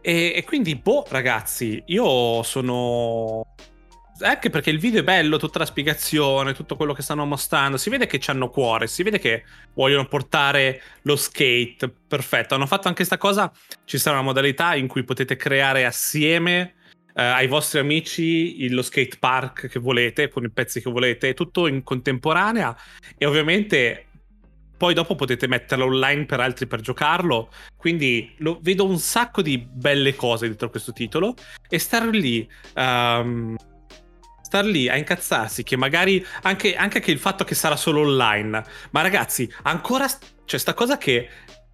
E, 0.00 0.34
e 0.36 0.44
quindi, 0.44 0.76
boh, 0.76 1.04
ragazzi, 1.08 1.82
io 1.86 2.42
sono 2.42 3.54
anche 4.20 4.50
perché 4.50 4.70
il 4.70 4.78
video 4.78 5.00
è 5.00 5.04
bello, 5.04 5.38
tutta 5.38 5.58
la 5.58 5.66
spiegazione, 5.66 6.54
tutto 6.54 6.76
quello 6.76 6.92
che 6.92 7.02
stanno 7.02 7.24
mostrando. 7.24 7.76
Si 7.76 7.90
vede 7.90 8.06
che 8.06 8.20
hanno 8.26 8.48
cuore, 8.48 8.86
si 8.86 9.02
vede 9.02 9.18
che 9.18 9.44
vogliono 9.74 10.06
portare 10.06 10.80
lo 11.02 11.16
skate. 11.16 11.92
Perfetto. 12.06 12.54
Hanno 12.54 12.66
fatto 12.66 12.88
anche 12.88 13.04
questa 13.04 13.18
cosa. 13.18 13.50
Ci 13.84 13.98
sarà 13.98 14.16
una 14.16 14.26
modalità 14.26 14.74
in 14.76 14.86
cui 14.86 15.04
potete 15.04 15.36
creare 15.36 15.84
assieme 15.84 16.74
eh, 17.16 17.22
ai 17.22 17.46
vostri 17.46 17.78
amici 17.78 18.68
lo 18.70 18.82
skate 18.82 19.16
park 19.18 19.68
che 19.68 19.78
volete, 19.78 20.28
con 20.28 20.44
i 20.44 20.50
pezzi 20.50 20.82
che 20.82 20.90
volete, 20.90 21.34
tutto 21.34 21.66
in 21.66 21.82
contemporanea. 21.82 22.76
E 23.16 23.24
ovviamente 23.26 24.06
poi 24.76 24.94
dopo 24.94 25.14
potete 25.14 25.46
metterlo 25.46 25.86
online 25.86 26.26
per 26.26 26.40
altri 26.40 26.66
per 26.66 26.80
giocarlo. 26.80 27.50
Quindi 27.76 28.34
lo, 28.38 28.58
vedo 28.60 28.84
un 28.84 28.98
sacco 28.98 29.42
di 29.42 29.58
belle 29.58 30.14
cose 30.16 30.46
dietro 30.46 30.70
questo 30.70 30.92
titolo. 30.92 31.34
E 31.68 31.78
stare 31.78 32.10
lì. 32.10 32.48
Um, 32.74 33.56
star 34.54 34.64
lì 34.66 34.88
a 34.88 34.96
incazzarsi 34.96 35.64
che 35.64 35.76
magari 35.76 36.24
anche, 36.42 36.76
anche 36.76 37.00
che 37.00 37.10
il 37.10 37.18
fatto 37.18 37.42
che 37.42 37.56
sarà 37.56 37.74
solo 37.74 38.02
online. 38.02 38.62
Ma 38.90 39.00
ragazzi, 39.00 39.52
ancora 39.62 40.06
c'è 40.44 40.58
sta 40.58 40.74
cosa 40.74 40.96
che 40.96 41.28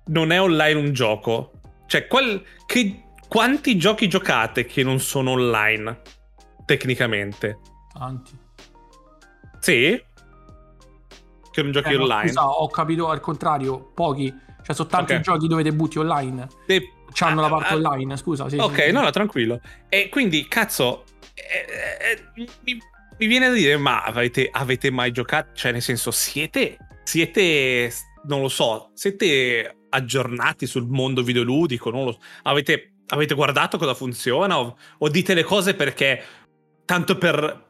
non 0.07 0.33
è 0.33 0.40
online 0.40 0.81
un 0.81 0.93
gioco. 0.95 1.53
Cioè, 1.87 2.07
qual, 2.07 2.43
che, 2.64 3.05
quanti 3.29 3.77
giochi 3.77 4.09
giocate 4.09 4.64
che 4.64 4.83
non 4.83 4.99
sono 4.99 5.33
online? 5.33 6.01
Tecnicamente. 6.64 7.59
Tanti. 7.93 8.33
Sì? 9.59 10.03
Che 11.51 11.62
non 11.62 11.73
giochi 11.73 11.93
eh, 11.93 11.97
online? 11.97 12.29
Scusa, 12.29 12.49
ho 12.49 12.69
capito 12.69 13.09
al 13.11 13.21
contrario, 13.21 13.90
pochi. 13.93 14.35
Cioè, 14.62 14.75
sono 14.75 14.88
tanti 14.88 15.12
okay. 15.12 15.23
giochi 15.23 15.49
dove 15.49 15.62
te 15.62 15.73
butti 15.75 15.99
online. 15.99 16.49
De- 16.66 16.93
C'hanno 17.12 17.40
ah, 17.40 17.49
la 17.49 17.49
parte 17.49 17.75
ah, 17.75 17.77
online, 17.77 18.16
scusa. 18.16 18.49
Sì, 18.49 18.57
ok, 18.57 18.85
sì, 18.85 18.92
no, 18.92 19.03
no, 19.03 19.11
tranquillo. 19.11 19.61
E 19.88 20.09
quindi, 20.09 20.46
cazzo, 20.49 21.05
eh, 21.35 22.12
eh, 22.12 22.49
mi, 22.64 22.79
mi, 23.18 23.27
viene 23.27 23.49
da 23.49 23.55
dire, 23.55 23.77
ma 23.77 24.03
avete, 24.03 24.49
avete, 24.51 24.90
mai 24.90 25.12
giocato? 25.12 25.51
Cioè, 25.55 25.73
nel 25.73 25.83
senso, 25.83 26.11
siete, 26.11 26.77
siete, 27.03 27.92
non 28.27 28.40
lo 28.40 28.49
so, 28.49 28.90
siete 28.94 29.77
aggiornati 29.88 30.66
sul 30.66 30.87
mondo 30.87 31.23
videoludico? 31.23 31.90
Non 31.90 32.05
lo. 32.05 32.18
Avete, 32.42 32.92
avete 33.09 33.35
guardato 33.35 33.79
cosa 33.79 33.94
funziona? 33.94 34.59
O, 34.59 34.77
o, 34.99 35.09
dite 35.09 35.35
le 35.35 35.42
cose 35.42 35.75
perché, 35.75 36.23
tanto 36.85 37.18
per, 37.18 37.64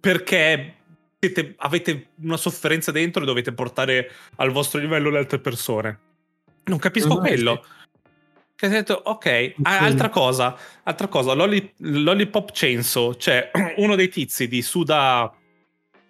perché 0.00 0.76
siete, 1.18 1.54
avete 1.58 2.10
una 2.22 2.36
sofferenza 2.36 2.92
dentro 2.92 3.22
e 3.22 3.26
dovete 3.26 3.52
portare 3.52 4.10
al 4.36 4.50
vostro 4.50 4.80
livello 4.80 5.10
le 5.10 5.18
altre 5.18 5.38
persone? 5.38 5.98
Non 6.64 6.78
capisco 6.78 7.18
quello. 7.18 7.60
Sì. 7.62 7.83
Che 8.56 8.66
ha 8.66 8.68
detto, 8.68 8.94
ok, 9.04 9.54
altra 9.62 10.10
cosa, 10.10 10.56
altra 10.84 11.08
cosa, 11.08 11.32
Lolli, 11.32 11.72
Lollipop 11.78 12.50
Chainsaw, 12.52 13.14
cioè 13.14 13.50
uno 13.78 13.96
dei 13.96 14.08
tizi 14.08 14.46
di 14.46 14.62
Suda... 14.62 15.32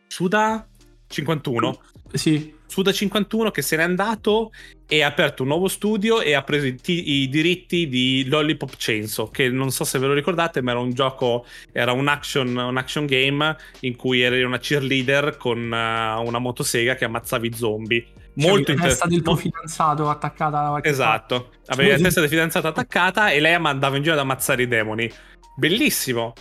Suda 0.06 0.66
51? 1.06 1.80
Sì. 2.12 2.52
Suda 2.66 2.92
51 2.92 3.50
che 3.50 3.62
se 3.62 3.76
n'è 3.76 3.82
andato 3.82 4.50
e 4.86 5.02
ha 5.02 5.06
aperto 5.06 5.42
un 5.42 5.48
nuovo 5.48 5.68
studio 5.68 6.20
e 6.20 6.34
ha 6.34 6.42
preso 6.42 6.66
i, 6.66 6.78
i, 6.84 7.28
diritti 7.28 7.88
di 7.88 8.26
Lollipop 8.26 8.74
Chainsaw, 8.76 9.30
che 9.30 9.48
non 9.48 9.70
so 9.70 9.84
se 9.84 9.98
ve 9.98 10.06
lo 10.06 10.12
ricordate, 10.12 10.60
ma 10.60 10.72
era 10.72 10.80
un 10.80 10.92
gioco, 10.92 11.46
era 11.72 11.92
un 11.92 12.08
action, 12.08 12.56
un 12.56 12.76
action 12.76 13.06
game 13.06 13.56
in 13.80 13.96
cui 13.96 14.22
eri 14.22 14.42
una 14.42 14.58
cheerleader 14.58 15.36
con 15.36 15.58
uh, 15.58 16.26
una 16.26 16.38
motosega 16.38 16.94
che 16.94 17.04
ammazzavi 17.04 17.54
zombie 17.54 18.06
molto 18.34 18.70
interessante. 18.70 18.82
La 18.82 18.88
testa 18.88 19.06
del 19.06 19.22
tuo 19.22 19.36
fidanzato 19.36 20.08
attaccata 20.08 20.80
Esatto, 20.82 21.50
avevi 21.66 21.90
la 21.90 21.98
testa 21.98 22.20
del 22.20 22.28
fidanzato 22.28 22.68
attaccata 22.68 23.30
e 23.30 23.40
lei 23.40 23.54
andava 23.54 23.96
in 23.96 24.02
giro 24.02 24.14
ad 24.14 24.20
ammazzare 24.20 24.62
i 24.62 24.68
demoni. 24.68 25.10
Bellissimo. 25.56 26.32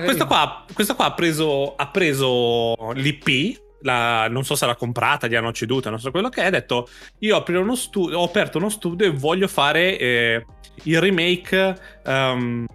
questo, 0.00 0.26
qua, 0.26 0.64
questo 0.72 0.94
qua, 0.94 1.06
ha 1.06 1.14
preso, 1.14 1.74
ha 1.76 1.88
preso 1.88 2.74
l'IP, 2.92 3.58
la, 3.82 4.28
non 4.28 4.44
so 4.44 4.54
se 4.54 4.66
l'ha 4.66 4.76
comprata, 4.76 5.26
gli 5.26 5.34
hanno 5.34 5.52
ceduta, 5.52 5.88
non 5.88 5.98
so 5.98 6.10
quello 6.10 6.28
che 6.28 6.42
è, 6.42 6.46
ha 6.46 6.50
detto 6.50 6.88
io 7.20 7.42
stu- 7.74 8.12
ho 8.12 8.24
aperto 8.24 8.58
uno 8.58 8.68
studio 8.68 9.06
e 9.06 9.10
voglio 9.10 9.48
fare 9.48 9.98
eh, 9.98 10.46
il 10.84 11.00
remake 11.00 11.76
um, 12.04 12.66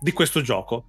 di 0.00 0.12
questo 0.12 0.40
gioco. 0.40 0.84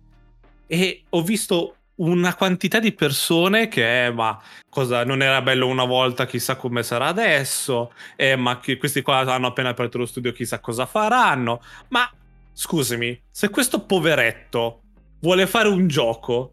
E 0.68 1.04
ho 1.10 1.22
visto 1.22 1.76
una 1.98 2.36
quantità 2.36 2.80
di 2.80 2.92
persone 2.92 3.68
che, 3.68 4.06
eh, 4.06 4.12
ma 4.12 4.42
cosa, 4.70 5.06
non 5.06 5.22
era 5.22 5.42
bello 5.42 5.68
una 5.68 5.86
volta, 5.86 6.26
chissà 6.26 6.56
come 6.56 6.84
sarà 6.84 7.08
adesso, 7.08 7.94
eh, 8.16 8.36
ma 8.36 8.60
che 8.60 8.78
questi 8.78 9.02
qua 9.02 9.20
hanno 9.20 9.48
appena 9.48 9.70
aperto 9.70 9.98
lo 9.98 10.06
studio, 10.06 10.34
chissà 10.34 10.60
cosa 10.60 10.86
faranno. 10.86 11.62
Ma 11.90 12.10
scusami, 12.52 13.22
se 13.30 13.50
questo 13.50 13.86
poveretto 13.86 14.82
vuole 15.22 15.48
fare 15.48 15.70
un 15.70 15.88
gioco 15.88 16.52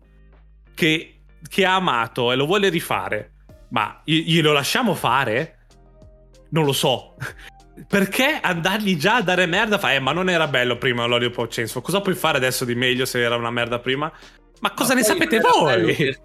che, 0.74 1.22
che 1.48 1.64
ha 1.64 1.74
amato 1.74 2.30
e 2.30 2.36
lo 2.36 2.46
vuole 2.46 2.68
rifare, 2.68 3.32
ma 3.70 4.00
glielo 4.04 4.52
lasciamo 4.52 4.94
fare? 4.94 5.58
Non 6.50 6.64
lo 6.64 6.72
so. 6.72 7.16
Perché 7.88 8.38
andargli 8.40 8.96
già 8.96 9.16
a 9.16 9.22
dare 9.22 9.46
merda? 9.46 9.78
Fa, 9.78 9.94
eh, 9.94 9.98
ma 9.98 10.12
non 10.12 10.28
era 10.28 10.46
bello 10.46 10.76
prima 10.76 11.06
l'Olio 11.06 11.30
Pocenso. 11.30 11.80
Cosa 11.80 12.00
puoi 12.00 12.14
fare 12.14 12.36
adesso 12.36 12.64
di 12.66 12.74
meglio 12.74 13.06
se 13.06 13.20
era 13.20 13.34
una 13.34 13.50
merda 13.50 13.78
prima? 13.78 14.12
Ma 14.62 14.70
cosa 14.74 14.94
Ma 14.94 15.00
ne 15.00 15.04
sapete 15.04 15.40
voi? 15.40 16.16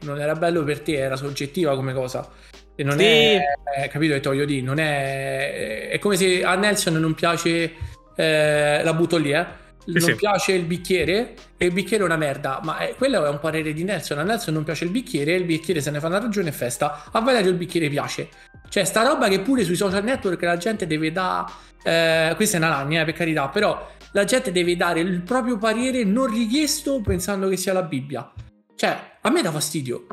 Non 0.00 0.20
era 0.20 0.34
bello 0.34 0.62
per 0.62 0.80
te, 0.80 0.96
era 0.96 1.16
soggettiva 1.16 1.74
come 1.74 1.94
cosa. 1.94 2.28
E 2.76 2.84
non 2.84 2.98
sì. 2.98 3.04
è, 3.04 3.42
è, 3.76 3.88
capito 3.88 4.12
che 4.14 4.20
voglio 4.20 4.44
dire, 4.44 4.62
non 4.62 4.78
è 4.78 5.88
è 5.88 5.98
come 5.98 6.16
se 6.16 6.44
a 6.44 6.54
Nelson 6.54 6.94
non 6.94 7.14
piace 7.14 7.72
eh, 8.14 8.82
la 8.82 8.92
butto 8.92 9.16
lì, 9.16 9.32
eh. 9.32 9.66
Non 9.86 10.02
sì. 10.02 10.14
piace 10.16 10.52
il 10.52 10.64
bicchiere 10.64 11.34
e 11.56 11.64
il 11.64 11.72
bicchiere 11.72 12.02
è 12.02 12.06
una 12.06 12.18
merda, 12.18 12.60
ma 12.62 12.78
eh, 12.80 12.94
quello 12.94 13.24
è 13.24 13.28
un 13.30 13.40
parere 13.40 13.72
di 13.72 13.84
Nelson. 13.84 14.18
A 14.18 14.22
Nelson 14.22 14.52
non 14.52 14.64
piace 14.64 14.84
il 14.84 14.90
bicchiere, 14.90 15.32
il 15.32 15.44
bicchiere 15.44 15.80
se 15.80 15.90
ne 15.90 15.98
fa 15.98 16.08
una 16.08 16.18
ragione 16.18 16.50
e 16.50 16.52
festa. 16.52 17.04
A 17.10 17.20
Valerio 17.20 17.50
il 17.50 17.56
bicchiere 17.56 17.88
piace. 17.88 18.28
Cioè, 18.68 18.84
sta 18.84 19.02
roba 19.02 19.28
che 19.28 19.40
pure 19.40 19.64
sui 19.64 19.76
social 19.76 20.04
network 20.04 20.42
la 20.42 20.58
gente 20.58 20.86
deve 20.86 21.10
dare. 21.10 21.50
Eh, 21.82 22.34
questa 22.36 22.58
è 22.58 22.60
una 22.60 22.68
lagna, 22.68 23.00
eh, 23.00 23.04
per 23.06 23.14
carità, 23.14 23.48
però 23.48 23.96
la 24.12 24.24
gente 24.24 24.52
deve 24.52 24.76
dare 24.76 25.00
il 25.00 25.22
proprio 25.22 25.58
parere 25.58 26.04
non 26.04 26.26
richiesto 26.26 27.00
pensando 27.00 27.48
che 27.48 27.56
sia 27.56 27.72
la 27.72 27.82
Bibbia. 27.82 28.32
Cioè, 28.74 29.18
a 29.20 29.30
me 29.30 29.42
dà 29.42 29.50
fastidio. 29.50 30.06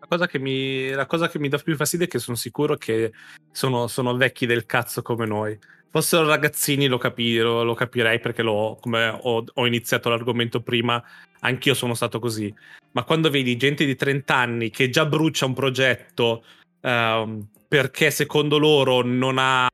La 0.00 0.06
cosa 0.06 0.26
che 0.26 0.38
mi, 0.38 0.90
cosa 1.06 1.28
che 1.28 1.38
mi 1.38 1.48
dà 1.48 1.58
più 1.58 1.76
fastidio 1.76 2.06
è 2.06 2.08
che 2.08 2.18
sono 2.18 2.36
sicuro 2.36 2.76
che 2.76 3.12
sono, 3.52 3.86
sono 3.88 4.16
vecchi 4.16 4.46
del 4.46 4.66
cazzo 4.66 5.02
come 5.02 5.26
noi. 5.26 5.58
Fossero 5.90 6.26
ragazzini 6.26 6.86
lo, 6.86 6.98
capi, 6.98 7.36
lo, 7.38 7.62
lo 7.62 7.74
capirei 7.74 8.20
perché 8.20 8.42
lo, 8.42 8.78
come 8.80 9.08
ho, 9.08 9.44
ho, 9.52 9.66
iniziato 9.66 10.08
l'argomento 10.08 10.60
prima, 10.60 11.02
anch'io 11.40 11.74
sono 11.74 11.94
stato 11.94 12.18
così. 12.18 12.52
Ma 12.92 13.04
quando 13.04 13.30
vedi 13.30 13.56
gente 13.56 13.84
di 13.84 13.94
30 13.94 14.34
anni 14.34 14.70
che 14.70 14.90
già 14.90 15.06
brucia 15.06 15.46
un 15.46 15.54
progetto 15.54 16.44
um, 16.80 17.46
perché 17.66 18.10
secondo 18.10 18.58
loro 18.58 19.02
non 19.02 19.36
ha, 19.38 19.68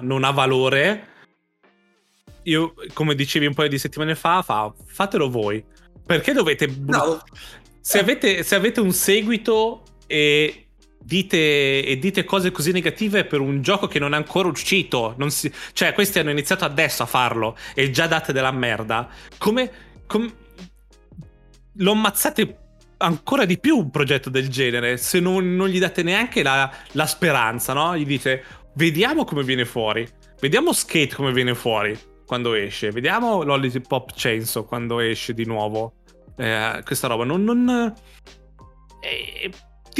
non 0.00 0.24
ha 0.24 0.30
valore, 0.30 1.13
io, 2.44 2.74
come 2.92 3.14
dicevi 3.14 3.46
un 3.46 3.54
paio 3.54 3.68
di 3.68 3.78
settimane 3.78 4.14
fa, 4.14 4.42
fa, 4.42 4.72
fatelo 4.84 5.30
voi. 5.30 5.64
Perché 6.04 6.32
dovete... 6.32 6.72
No. 6.86 7.22
Se, 7.80 7.98
avete, 7.98 8.42
se 8.42 8.54
avete 8.54 8.80
un 8.80 8.92
seguito 8.92 9.82
e 10.06 10.68
dite, 10.98 11.84
e 11.84 11.98
dite 11.98 12.24
cose 12.24 12.50
così 12.50 12.72
negative 12.72 13.24
per 13.24 13.40
un 13.40 13.60
gioco 13.62 13.86
che 13.86 13.98
non 13.98 14.14
è 14.14 14.16
ancora 14.16 14.48
uscito, 14.48 15.16
si, 15.28 15.52
cioè 15.72 15.92
questi 15.92 16.18
hanno 16.18 16.30
iniziato 16.30 16.64
adesso 16.64 17.02
a 17.02 17.06
farlo 17.06 17.56
e 17.74 17.90
già 17.90 18.06
date 18.06 18.32
della 18.32 18.52
merda, 18.52 19.08
come... 19.38 19.70
come 20.06 20.42
lo 21.78 21.90
ammazzate 21.90 22.58
ancora 22.98 23.44
di 23.44 23.58
più 23.58 23.76
un 23.76 23.90
progetto 23.90 24.30
del 24.30 24.48
genere 24.48 24.96
se 24.96 25.18
non, 25.18 25.56
non 25.56 25.66
gli 25.66 25.80
date 25.80 26.04
neanche 26.04 26.44
la, 26.44 26.72
la 26.92 27.06
speranza, 27.06 27.72
no? 27.72 27.98
Gli 27.98 28.06
dite, 28.06 28.44
vediamo 28.74 29.24
come 29.24 29.42
viene 29.42 29.64
fuori, 29.64 30.08
vediamo 30.38 30.72
Skate 30.72 31.16
come 31.16 31.32
viene 31.32 31.56
fuori 31.56 31.98
quando 32.26 32.54
esce. 32.54 32.90
Vediamo 32.90 33.42
Lollipop 33.42 34.12
Chainsaw 34.14 34.64
quando 34.66 35.00
esce 35.00 35.34
di 35.34 35.44
nuovo. 35.44 35.94
Eh, 36.36 36.80
questa 36.84 37.06
roba 37.06 37.24
non... 37.24 37.44
non 37.44 37.94
eh, 39.00 39.50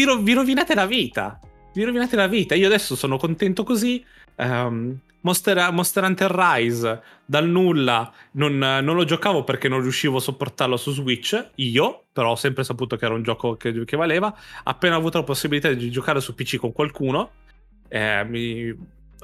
ro- 0.05 0.17
vi 0.19 0.33
rovinate 0.33 0.75
la 0.75 0.87
vita. 0.87 1.39
Vi 1.73 1.83
rovinate 1.83 2.17
la 2.17 2.27
vita. 2.27 2.55
Io 2.55 2.67
adesso 2.67 2.97
sono 2.97 3.17
contento 3.17 3.65
così. 3.65 4.05
Um, 4.37 4.99
Monster, 5.21 5.73
Monster, 5.73 6.05
Hunter 6.05 6.31
Rise 6.31 7.03
dal 7.25 7.49
nulla 7.49 8.13
non, 8.33 8.59
non, 8.59 8.95
lo 8.95 9.05
giocavo 9.05 9.43
perché 9.43 9.69
non 9.69 9.81
riuscivo 9.81 10.19
a 10.19 10.21
sopportarlo 10.21 10.77
su 10.77 10.93
Switch. 10.93 11.51
Io, 11.57 12.05
però, 12.13 12.33
ho 12.33 12.37
sempre 12.37 12.63
saputo 12.63 12.97
che 12.97 13.07
era 13.07 13.15
un 13.15 13.23
gioco 13.23 13.57
che, 13.57 13.85
che 13.85 13.97
valeva. 13.97 14.35
Appena 14.65 14.97
avuto 14.97 15.19
la 15.19 15.25
possibilità 15.25 15.73
di 15.73 15.91
giocare 15.91 16.21
su 16.21 16.35
PC 16.35 16.59
con 16.59 16.73
qualcuno, 16.73 17.31
eh, 17.89 18.25
mi, 18.25 18.77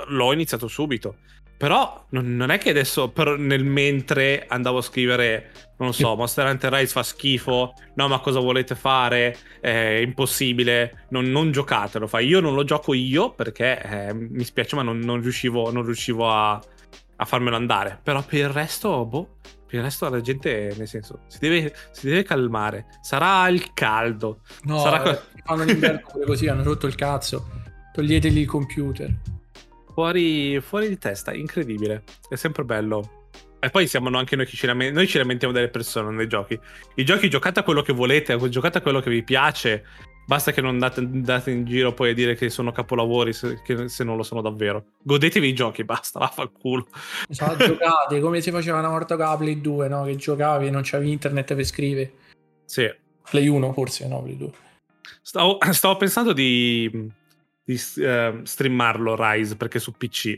l'ho 0.06 0.32
iniziato 0.32 0.68
subito 0.68 1.16
Però 1.60 2.06
non, 2.08 2.36
non 2.36 2.48
è 2.48 2.56
che 2.56 2.70
adesso 2.70 3.12
nel 3.36 3.64
mentre 3.64 4.46
andavo 4.48 4.78
a 4.78 4.80
scrivere, 4.80 5.50
non 5.76 5.88
lo 5.88 5.92
so, 5.92 6.16
Monster 6.16 6.46
Hunter 6.46 6.72
Rise 6.72 6.92
fa 6.92 7.02
schifo, 7.02 7.74
no 7.96 8.08
ma 8.08 8.18
cosa 8.20 8.40
volete 8.40 8.74
fare? 8.74 9.36
È 9.60 9.68
impossibile, 10.02 11.04
non, 11.10 11.26
non 11.26 11.52
giocatelo. 11.52 12.06
Fai. 12.06 12.26
Io 12.26 12.40
non 12.40 12.54
lo 12.54 12.64
gioco 12.64 12.94
io 12.94 13.32
perché 13.32 13.78
eh, 13.82 14.14
mi 14.14 14.42
spiace 14.42 14.74
ma 14.74 14.80
non, 14.80 15.00
non 15.00 15.20
riuscivo, 15.20 15.70
non 15.70 15.84
riuscivo 15.84 16.32
a, 16.32 16.52
a 17.16 17.24
farmelo 17.26 17.56
andare. 17.56 18.00
Però 18.02 18.24
per 18.24 18.38
il 18.38 18.48
resto, 18.48 19.04
boh, 19.04 19.36
per 19.66 19.80
il 19.80 19.82
resto 19.82 20.08
la 20.08 20.22
gente, 20.22 20.74
nel 20.78 20.88
senso, 20.88 21.24
si 21.26 21.40
deve, 21.40 21.74
si 21.90 22.08
deve 22.08 22.22
calmare. 22.22 22.86
Sarà 23.02 23.46
il 23.48 23.74
caldo. 23.74 24.40
No, 24.62 24.78
Sarà 24.78 25.12
eh, 25.12 25.20
fanno 25.44 25.64
l'inverno 25.64 26.00
così, 26.24 26.46
hanno 26.46 26.62
rotto 26.62 26.86
il 26.86 26.94
cazzo. 26.94 27.50
Toglietegli 27.92 28.38
il 28.38 28.46
computer. 28.46 29.14
Fuori, 29.92 30.60
fuori 30.60 30.88
di 30.88 30.98
testa, 30.98 31.32
incredibile. 31.32 32.04
È 32.28 32.36
sempre 32.36 32.64
bello. 32.64 33.28
E 33.58 33.68
poi 33.68 33.86
siamo 33.86 34.16
anche 34.16 34.36
noi 34.36 34.46
che 34.46 34.56
ci, 34.56 34.66
lament- 34.66 34.94
noi 34.94 35.06
ci 35.06 35.18
lamentiamo 35.18 35.52
delle 35.52 35.68
persone 35.68 36.10
nei 36.10 36.26
giochi. 36.26 36.58
I 36.94 37.04
giochi 37.04 37.28
giocate 37.28 37.60
a 37.60 37.62
quello 37.62 37.82
che 37.82 37.92
volete, 37.92 38.36
giocate 38.48 38.78
a 38.78 38.80
quello 38.80 39.00
che 39.00 39.10
vi 39.10 39.22
piace. 39.22 39.84
Basta 40.26 40.52
che 40.52 40.60
non 40.60 40.70
andate, 40.74 41.00
andate 41.00 41.50
in 41.50 41.64
giro 41.64 41.92
poi 41.92 42.10
a 42.10 42.14
dire 42.14 42.34
che 42.36 42.48
sono 42.50 42.72
capolavori 42.72 43.32
se, 43.32 43.60
che- 43.62 43.88
se 43.88 44.04
non 44.04 44.16
lo 44.16 44.22
sono 44.22 44.40
davvero. 44.40 44.84
Godetevi 45.02 45.48
i 45.48 45.54
giochi, 45.54 45.84
basta, 45.84 46.18
vaffanculo. 46.20 46.86
Esatto, 47.28 47.66
giocate 47.66 48.20
come 48.20 48.40
si 48.40 48.50
faceva 48.50 48.78
una 48.78 48.88
volta 48.88 49.16
con 49.16 49.26
la 49.26 49.36
Play 49.36 49.60
2, 49.60 49.88
no? 49.88 50.04
Che 50.04 50.16
giocavi 50.16 50.68
e 50.68 50.70
non 50.70 50.82
c'avevi 50.82 51.10
internet 51.10 51.54
per 51.54 51.64
scrivere. 51.64 52.12
Sì. 52.64 52.90
Play 53.28 53.46
1 53.48 53.72
forse, 53.72 54.08
no? 54.08 54.22
Play 54.22 54.36
2. 54.36 54.50
Stavo, 55.20 55.58
stavo 55.70 55.96
pensando 55.96 56.32
di, 56.32 57.10
di, 57.64 57.80
eh, 57.98 58.40
streamarlo 58.42 59.16
Rise 59.16 59.56
perché 59.56 59.78
su 59.78 59.92
PC. 59.92 60.36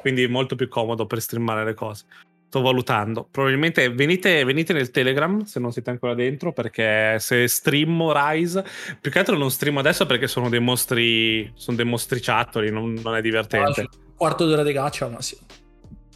Quindi 0.00 0.24
è 0.24 0.28
molto 0.28 0.54
più 0.54 0.68
comodo 0.68 1.06
per 1.06 1.20
streamare 1.20 1.64
le 1.64 1.74
cose. 1.74 2.04
Sto 2.48 2.60
valutando. 2.60 3.26
Probabilmente 3.30 3.90
venite, 3.90 4.44
venite 4.44 4.72
nel 4.72 4.90
Telegram 4.90 5.42
se 5.44 5.58
non 5.58 5.72
siete 5.72 5.90
ancora 5.90 6.14
dentro. 6.14 6.52
Perché 6.52 7.16
se 7.18 7.48
streamo 7.48 8.12
Rise, 8.14 8.64
più 9.00 9.10
che 9.10 9.18
altro 9.18 9.36
non 9.36 9.50
streamo 9.50 9.78
adesso 9.80 10.06
perché 10.06 10.28
sono 10.28 10.48
dei 10.48 10.60
mostri. 10.60 11.50
Sono 11.54 11.76
dei 11.76 11.86
mostriciattoli, 11.86 12.70
non, 12.70 12.92
non 13.02 13.16
è 13.16 13.20
divertente. 13.20 13.88
Quarto 14.16 14.46
d'ora 14.46 14.62
di 14.62 14.72
caccia, 14.72 15.08
ma 15.08 15.20
sì. 15.20 15.36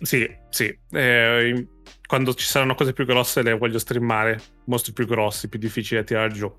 Sì, 0.00 0.30
sì. 0.50 0.78
Eh, 0.92 1.66
quando 2.06 2.34
ci 2.34 2.46
saranno 2.46 2.74
cose 2.74 2.92
più 2.92 3.04
grosse 3.04 3.42
le 3.42 3.54
voglio 3.54 3.78
streamare. 3.78 4.40
Mostri 4.66 4.92
più 4.92 5.06
grossi, 5.06 5.48
più 5.48 5.58
difficili 5.58 6.00
da 6.00 6.06
tirare 6.06 6.32
giù. 6.32 6.54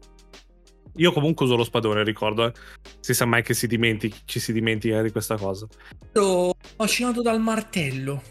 Io 0.99 1.11
comunque 1.11 1.45
uso 1.45 1.55
lo 1.55 1.63
spadone, 1.63 2.03
ricordo. 2.03 2.45
eh. 2.47 2.51
Si 2.99 3.13
sa 3.13 3.25
mai 3.25 3.41
che 3.43 3.53
si 3.53 3.67
dimentichi, 3.67 4.19
ci 4.25 4.39
si 4.39 4.51
dimentica 4.53 5.01
di 5.01 5.11
questa 5.11 5.35
cosa. 5.37 5.65
Ero 6.13 6.51
affascinato 6.61 7.21
dal 7.21 7.39
martello. 7.39 8.21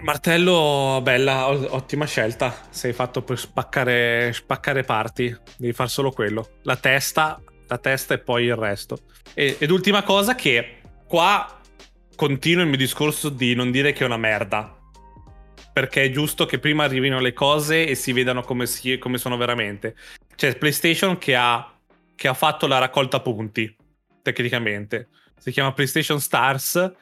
Martello, 0.00 1.00
bella, 1.02 1.48
ottima 1.48 2.06
scelta. 2.06 2.66
Sei 2.70 2.94
fatto 2.94 3.22
per 3.22 3.38
spaccare, 3.38 4.32
spaccare 4.32 4.82
parti. 4.82 5.36
Devi 5.58 5.74
fare 5.74 5.90
solo 5.90 6.10
quello. 6.10 6.52
La 6.62 6.76
testa, 6.76 7.42
la 7.68 7.76
testa 7.78 8.14
e 8.14 8.18
poi 8.18 8.44
il 8.44 8.56
resto. 8.56 9.00
E- 9.34 9.56
ed 9.58 9.70
ultima 9.70 10.02
cosa 10.02 10.34
che 10.34 10.80
qua 11.06 11.60
continuo 12.16 12.62
il 12.62 12.68
mio 12.70 12.78
discorso 12.78 13.28
di 13.28 13.54
non 13.54 13.70
dire 13.70 13.92
che 13.92 14.04
è 14.04 14.06
una 14.06 14.16
merda. 14.16 14.78
Perché 15.74 16.04
è 16.04 16.10
giusto 16.10 16.46
che 16.46 16.58
prima 16.58 16.84
arrivino 16.84 17.20
le 17.20 17.34
cose 17.34 17.86
e 17.86 17.94
si 17.94 18.12
vedano 18.12 18.40
come, 18.40 18.64
si- 18.64 18.96
come 18.96 19.18
sono 19.18 19.36
veramente. 19.36 19.94
C'è 20.34 20.56
PlayStation 20.56 21.18
che 21.18 21.34
ha, 21.36 21.73
che 22.14 22.28
ha 22.28 22.34
fatto 22.34 22.66
la 22.66 22.78
raccolta 22.78 23.20
punti, 23.20 23.74
tecnicamente. 24.22 25.08
Si 25.38 25.50
chiama 25.50 25.72
PlayStation 25.72 26.20
Stars 26.20 26.92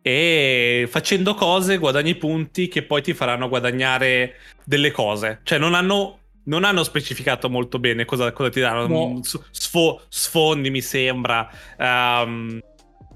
e 0.00 0.88
facendo 0.90 1.34
cose 1.34 1.78
guadagni 1.78 2.16
punti 2.16 2.68
che 2.68 2.82
poi 2.82 3.02
ti 3.02 3.14
faranno 3.14 3.48
guadagnare 3.48 4.36
delle 4.64 4.90
cose. 4.90 5.40
Cioè 5.42 5.58
non 5.58 5.74
hanno, 5.74 6.18
non 6.44 6.64
hanno 6.64 6.82
specificato 6.82 7.48
molto 7.48 7.78
bene 7.78 8.04
cosa, 8.04 8.32
cosa 8.32 8.50
ti 8.50 8.60
danno. 8.60 8.86
No. 8.86 9.08
Mm, 9.08 9.20
sfo- 9.50 10.02
sfondi 10.08 10.70
mi 10.70 10.80
sembra. 10.80 11.48
Ehm, 11.78 12.60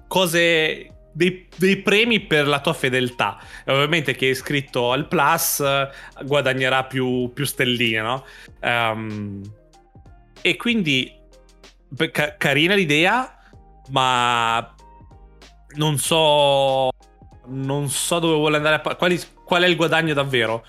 cose... 0.08 0.90
Dei, 1.16 1.48
dei 1.56 1.78
premi 1.78 2.20
per 2.20 2.46
la 2.46 2.60
tua 2.60 2.74
fedeltà. 2.74 3.40
E 3.64 3.72
ovviamente 3.72 4.14
chi 4.14 4.26
è 4.26 4.28
iscritto 4.28 4.92
al 4.92 5.08
Plus 5.08 5.60
eh, 5.60 5.88
guadagnerà 6.26 6.84
più, 6.84 7.32
più 7.32 7.46
stelline, 7.46 8.02
no? 8.02 8.26
Ehm, 8.60 9.40
e 10.42 10.56
quindi 10.56 11.10
ca- 12.10 12.36
carina 12.36 12.74
l'idea, 12.74 13.38
ma 13.90 14.74
non 15.76 15.98
so 15.98 16.90
non 17.48 17.88
so 17.88 18.18
dove 18.18 18.34
vuole 18.34 18.56
andare 18.56 18.80
a 18.82 18.94
quali- 18.96 19.20
qual 19.44 19.62
è 19.62 19.66
il 19.66 19.76
guadagno 19.76 20.14
davvero 20.14 20.64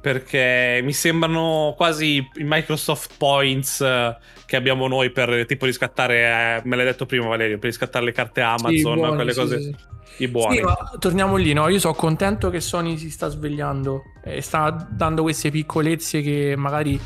perché 0.00 0.80
mi 0.82 0.92
sembrano 0.92 1.74
quasi 1.76 2.16
i 2.16 2.44
Microsoft 2.44 3.16
Points 3.18 3.80
eh, 3.80 4.16
che 4.46 4.56
abbiamo 4.56 4.86
noi 4.86 5.10
per 5.10 5.44
tipo 5.46 5.66
riscattare 5.66 6.58
eh, 6.58 6.60
me 6.64 6.76
l'hai 6.76 6.84
detto 6.84 7.04
prima 7.04 7.26
Valerio 7.26 7.58
per 7.58 7.68
riscattare 7.68 8.04
le 8.04 8.12
carte 8.12 8.40
Amazon 8.40 8.72
Sì, 8.72 8.82
buoni, 8.82 9.14
quelle 9.14 9.32
sì, 9.32 9.38
cose 9.38 9.60
sì, 9.60 9.74
i 10.18 10.28
buoni 10.28 10.60
torniamo 10.98 11.36
lì, 11.36 11.52
no? 11.52 11.68
Io 11.68 11.78
sono 11.78 11.94
contento 11.94 12.50
che 12.50 12.60
Sony 12.60 12.96
si 12.96 13.10
sta 13.10 13.28
svegliando 13.28 14.02
e 14.24 14.40
sta 14.40 14.70
dando 14.90 15.22
queste 15.22 15.50
piccolezze 15.50 16.20
che 16.22 16.54
magari 16.56 17.00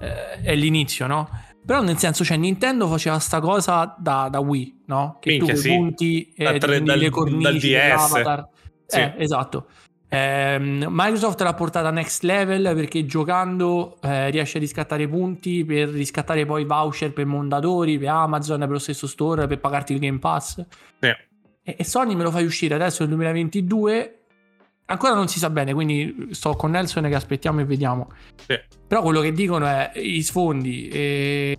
eh, 0.00 0.40
è 0.40 0.54
l'inizio, 0.54 1.06
no? 1.06 1.28
Però 1.66 1.80
nel 1.80 1.96
senso, 1.96 2.24
cioè, 2.24 2.36
Nintendo 2.36 2.88
faceva 2.88 3.18
sta 3.18 3.40
cosa 3.40 3.94
da, 3.98 4.28
da 4.30 4.38
Wii, 4.40 4.82
no? 4.86 5.16
Che 5.20 5.30
Minchia, 5.30 5.54
tu 5.54 5.60
sì. 5.60 5.68
punti 5.68 6.32
e 6.36 6.52
ti 6.52 6.58
tre- 6.58 6.82
dal- 6.82 6.98
le 6.98 7.04
dal 7.04 7.10
cornici 7.10 7.58
DS. 7.58 7.70
dell'avatar. 7.70 8.48
Sì. 8.86 8.98
Eh, 8.98 9.14
esatto. 9.18 9.66
Ehm, 10.08 10.86
Microsoft 10.90 11.40
l'ha 11.40 11.54
portata 11.54 11.90
next 11.90 12.22
level 12.22 12.74
perché 12.74 13.04
giocando 13.04 13.96
eh, 14.00 14.30
riesce 14.30 14.58
a 14.58 14.60
riscattare 14.60 15.08
punti 15.08 15.64
per 15.64 15.88
riscattare 15.88 16.46
poi 16.46 16.64
voucher 16.64 17.12
per 17.12 17.26
Mondadori, 17.26 17.98
per 17.98 18.08
Amazon, 18.08 18.60
per 18.60 18.70
lo 18.70 18.78
stesso 18.78 19.06
store, 19.06 19.46
per 19.46 19.58
pagarti 19.58 19.94
il 19.94 19.98
Game 19.98 20.18
Pass. 20.18 20.62
E, 21.62 21.76
e 21.78 21.84
Sony 21.84 22.14
me 22.14 22.22
lo 22.22 22.30
fai 22.30 22.44
uscire 22.44 22.74
adesso 22.74 23.02
nel 23.02 23.14
2022. 23.14 24.23
Ancora 24.86 25.14
non 25.14 25.28
si 25.28 25.38
sa 25.38 25.48
bene, 25.48 25.72
quindi 25.72 26.28
sto 26.32 26.54
con 26.56 26.70
Nelson 26.72 27.04
che 27.04 27.14
aspettiamo 27.14 27.60
e 27.60 27.64
vediamo. 27.64 28.10
Sì. 28.46 28.58
Però 28.86 29.00
quello 29.02 29.20
che 29.20 29.32
dicono 29.32 29.66
è 29.66 29.92
i 29.94 30.22
sfondi 30.22 30.88
e. 30.88 31.58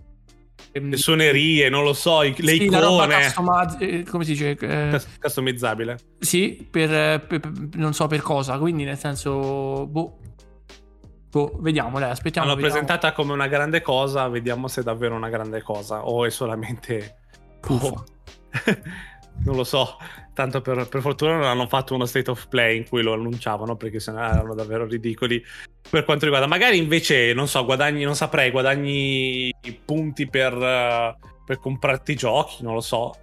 le 0.73 0.97
suonerie 0.97 1.67
non 1.69 1.83
lo 1.83 1.93
so 1.93 2.21
le 2.21 2.35
sì, 2.35 2.63
icone 2.63 3.23
customizz- 3.23 3.77
eh, 3.81 4.03
come 4.03 4.25
si 4.25 4.31
dice? 4.33 4.49
Eh, 4.59 4.89
Cus- 4.91 5.17
customizzabile 5.19 5.97
sì, 6.19 6.67
per, 6.69 7.25
per- 7.25 7.39
per- 7.39 7.51
non 7.75 7.93
so 7.93 8.05
per 8.07 8.21
cosa, 8.21 8.57
quindi 8.59 8.83
nel 8.83 8.97
senso, 8.97 9.87
boh, 9.87 10.17
boh 11.31 11.57
vediamo, 11.61 11.97
dai, 11.99 12.11
aspettiamo. 12.11 12.47
L'hanno 12.47 12.59
vediamo. 12.61 12.81
presentata 12.81 13.13
come 13.13 13.33
una 13.33 13.47
grande 13.47 13.81
cosa 13.81 14.27
vediamo 14.27 14.67
se 14.67 14.81
è 14.81 14.83
davvero 14.83 15.15
una 15.15 15.29
grande 15.29 15.61
cosa 15.63 16.05
o 16.05 16.25
è 16.25 16.29
solamente 16.29 17.17
Puffa. 17.59 17.93
Oh. 18.57 19.14
Non 19.43 19.55
lo 19.55 19.63
so. 19.63 19.97
Tanto 20.33 20.61
per, 20.61 20.87
per 20.89 21.01
fortuna 21.01 21.35
non 21.35 21.43
hanno 21.43 21.67
fatto 21.67 21.93
uno 21.95 22.05
state 22.05 22.29
of 22.29 22.47
play 22.47 22.77
in 22.77 22.87
cui 22.89 23.01
lo 23.01 23.13
annunciavano 23.13 23.75
perché 23.77 23.99
sennò 23.99 24.21
erano 24.21 24.53
davvero 24.53 24.85
ridicoli. 24.85 25.41
Per 25.89 26.03
quanto 26.03 26.25
riguarda, 26.25 26.47
magari 26.47 26.77
invece, 26.77 27.33
non 27.33 27.47
so, 27.47 27.63
guadagni, 27.63 28.03
non 28.03 28.15
saprei, 28.15 28.51
guadagni 28.51 29.53
punti 29.85 30.27
per, 30.27 30.53
eh, 30.53 31.15
per 31.45 31.59
comprarti 31.59 32.15
giochi, 32.15 32.63
non 32.63 32.73
lo 32.73 32.81
so. 32.81 33.15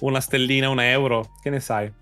Una 0.00 0.20
stellina, 0.20 0.68
un 0.68 0.80
euro, 0.80 1.32
che 1.42 1.50
ne 1.50 1.60
sai. 1.60 1.92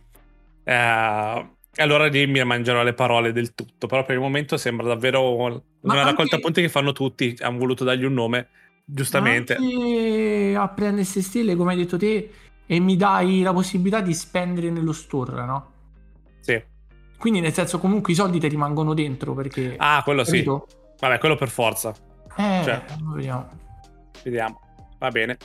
Eh, 0.62 1.48
allora 1.76 2.06
lì 2.06 2.26
mi 2.26 2.44
mangerò 2.44 2.82
le 2.82 2.92
parole 2.94 3.32
del 3.32 3.54
tutto. 3.54 3.86
Però 3.86 4.04
per 4.04 4.14
il 4.14 4.20
momento 4.20 4.56
sembra 4.56 4.86
davvero 4.86 5.34
una 5.34 5.60
Ma 5.80 5.94
raccolta 5.94 6.36
anche- 6.36 6.40
punti 6.40 6.60
che 6.60 6.68
fanno 6.68 6.92
tutti. 6.92 7.34
Hanno 7.40 7.58
voluto 7.58 7.82
dargli 7.82 8.04
un 8.04 8.14
nome, 8.14 8.48
giustamente. 8.84 9.54
Anche 9.56 10.54
a 10.56 10.68
prendersi 10.68 11.22
stelle, 11.22 11.56
come 11.56 11.72
hai 11.72 11.78
detto 11.78 11.96
te, 11.96 12.30
e 12.66 12.80
mi 12.80 12.96
dai 12.96 13.42
la 13.42 13.52
possibilità 13.52 14.00
di 14.00 14.14
spendere 14.14 14.70
nello 14.70 14.92
store, 14.92 15.44
no? 15.44 15.72
Sì. 16.40 16.62
Quindi 17.18 17.40
nel 17.40 17.52
senso 17.52 17.78
comunque 17.78 18.12
i 18.12 18.16
soldi 18.16 18.38
ti 18.38 18.48
rimangono 18.48 18.94
dentro 18.94 19.34
perché... 19.34 19.74
Ah, 19.78 20.02
quello 20.02 20.24
sì. 20.24 20.32
capito? 20.32 20.66
Vabbè, 20.98 21.18
quello 21.18 21.36
per 21.36 21.48
forza. 21.48 21.94
Eh, 22.36 22.60
Cioè. 22.64 22.82
vediamo. 23.14 23.48
Vediamo. 24.22 24.60
Va 24.98 25.08
bene. 25.10 25.36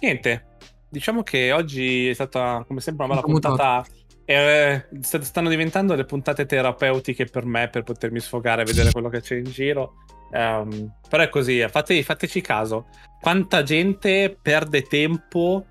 Niente. 0.00 0.46
Diciamo 0.88 1.22
che 1.22 1.52
oggi 1.52 2.08
è 2.08 2.14
stata, 2.14 2.64
come 2.66 2.80
sempre, 2.80 3.04
una 3.04 3.14
bella 3.14 3.26
puntata. 3.26 3.84
Eh, 4.24 4.88
st- 5.00 5.20
stanno 5.20 5.48
diventando 5.48 5.94
le 5.94 6.04
puntate 6.04 6.46
terapeutiche 6.46 7.24
per 7.26 7.46
me 7.46 7.68
per 7.68 7.82
potermi 7.82 8.20
sfogare 8.20 8.62
e 8.62 8.64
vedere 8.64 8.92
quello 8.92 9.08
che 9.08 9.20
c'è 9.20 9.36
in 9.36 9.44
giro. 9.44 9.94
Ehm, 10.32 10.94
però 11.08 11.22
è 11.22 11.28
così, 11.28 11.60
eh, 11.60 11.68
fate- 11.68 12.02
fateci 12.02 12.40
caso. 12.40 12.88
Quanta 13.20 13.62
gente 13.62 14.38
perde 14.40 14.82
tempo 14.82 15.66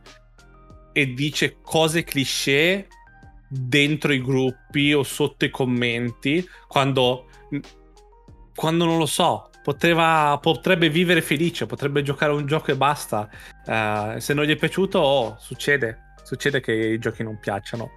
e 0.98 1.14
dice 1.14 1.58
cose 1.62 2.04
cliché 2.04 2.88
dentro 3.48 4.14
i 4.14 4.20
gruppi 4.20 4.94
o 4.94 5.04
sotto 5.04 5.46
i 5.46 5.52
commenti 5.52 6.44
quando, 6.68 7.28
quando 8.56 8.86
non 8.86 8.98
lo 8.98 9.06
so, 9.06 9.52
poteva, 9.62 10.40
potrebbe 10.42 10.90
vivere 10.90 11.22
felice, 11.22 11.68
potrebbe 11.68 12.02
giocare 12.02 12.32
un 12.32 12.48
gioco 12.48 12.72
e 12.72 12.76
basta. 12.76 13.30
Eh, 13.64 14.16
se 14.18 14.34
non 14.34 14.46
gli 14.46 14.50
è 14.50 14.56
piaciuto, 14.56 14.98
oh, 14.98 15.38
succede, 15.40 16.16
succede 16.24 16.62
che 16.62 16.74
i 16.74 16.98
giochi 16.98 17.22
non 17.22 17.38
piacciono. 17.38 17.92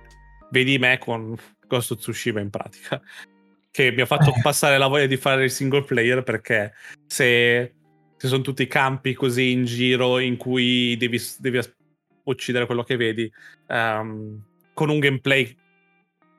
Vedi 0.50 0.76
me 0.76 0.98
con 0.98 1.34
Ghost 1.66 1.92
of 1.92 1.98
Tsushima 2.00 2.40
in 2.40 2.50
pratica. 2.50 3.00
Che 3.70 3.92
mi 3.92 4.02
ha 4.02 4.06
fatto 4.06 4.30
passare 4.42 4.76
la 4.76 4.88
voglia 4.88 5.06
di 5.06 5.16
fare 5.16 5.44
il 5.44 5.50
single 5.50 5.84
player 5.84 6.22
perché 6.22 6.74
se, 7.06 7.72
se 8.18 8.28
sono 8.28 8.42
tutti 8.42 8.66
campi 8.66 9.14
così 9.14 9.52
in 9.52 9.64
giro 9.64 10.18
in 10.18 10.36
cui 10.36 10.98
devi, 10.98 11.18
devi 11.38 11.56
uccidere 12.30 12.66
quello 12.66 12.82
che 12.82 12.96
vedi, 12.96 13.30
ehm, 13.68 14.42
con 14.74 14.88
un 14.88 14.98
gameplay 14.98 15.56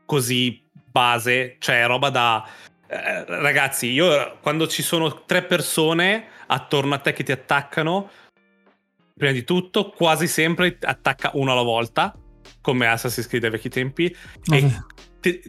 così 0.05 0.61
base, 0.91 1.55
cioè 1.59 1.85
roba 1.85 2.09
da... 2.09 2.45
eh, 2.87 3.25
ragazzi, 3.25 3.91
io 3.91 4.37
quando 4.41 4.67
ci 4.67 4.81
sono 4.81 5.23
tre 5.25 5.43
persone 5.43 6.27
attorno 6.47 6.95
a 6.95 6.97
te 6.97 7.13
che 7.13 7.23
ti 7.23 7.31
attaccano, 7.31 8.09
prima 9.15 9.31
di 9.31 9.43
tutto, 9.43 9.89
quasi 9.91 10.27
sempre 10.27 10.77
attacca 10.81 11.31
uno 11.35 11.51
alla 11.51 11.61
volta, 11.61 12.13
come 12.59 12.87
Assassin's 12.87 13.27
Creed 13.27 13.45
ai 13.45 13.51
vecchi 13.51 13.69
tempi, 13.69 14.13
e 14.51 14.71
ti, 15.21 15.39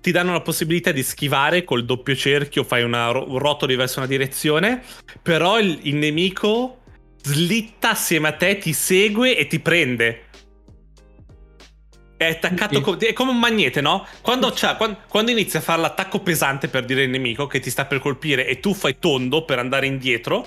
ti 0.00 0.10
danno 0.10 0.32
la 0.32 0.40
possibilità 0.40 0.90
di 0.90 1.02
schivare 1.02 1.62
col 1.62 1.84
doppio 1.84 2.16
cerchio, 2.16 2.64
fai 2.64 2.82
una 2.82 3.10
un 3.10 3.38
rotolo 3.38 3.76
verso 3.76 3.98
una 3.98 4.08
direzione, 4.08 4.82
però 5.22 5.60
il, 5.60 5.78
il 5.82 5.96
nemico 5.96 6.79
slitta 7.22 7.90
assieme 7.90 8.28
a 8.28 8.32
te, 8.32 8.58
ti 8.58 8.72
segue 8.72 9.36
e 9.36 9.46
ti 9.46 9.60
prende. 9.60 10.24
È 12.16 12.26
attaccato 12.26 12.74
Sì. 12.76 12.80
co- 12.82 12.96
è 12.98 13.12
come 13.14 13.30
un 13.30 13.38
magnete, 13.38 13.80
no? 13.80 14.06
Quando, 14.20 14.52
c'ha- 14.54 14.76
quan- 14.76 14.96
quando 15.08 15.30
inizia 15.30 15.58
a 15.60 15.62
fare 15.62 15.80
l'attacco 15.80 16.20
pesante 16.20 16.68
per 16.68 16.84
dire 16.84 17.04
il 17.04 17.10
nemico 17.10 17.46
che 17.46 17.60
ti 17.60 17.70
sta 17.70 17.86
per 17.86 17.98
colpire 17.98 18.46
e 18.46 18.60
tu 18.60 18.74
fai 18.74 18.98
tondo 18.98 19.44
per 19.46 19.58
andare 19.58 19.86
indietro, 19.86 20.46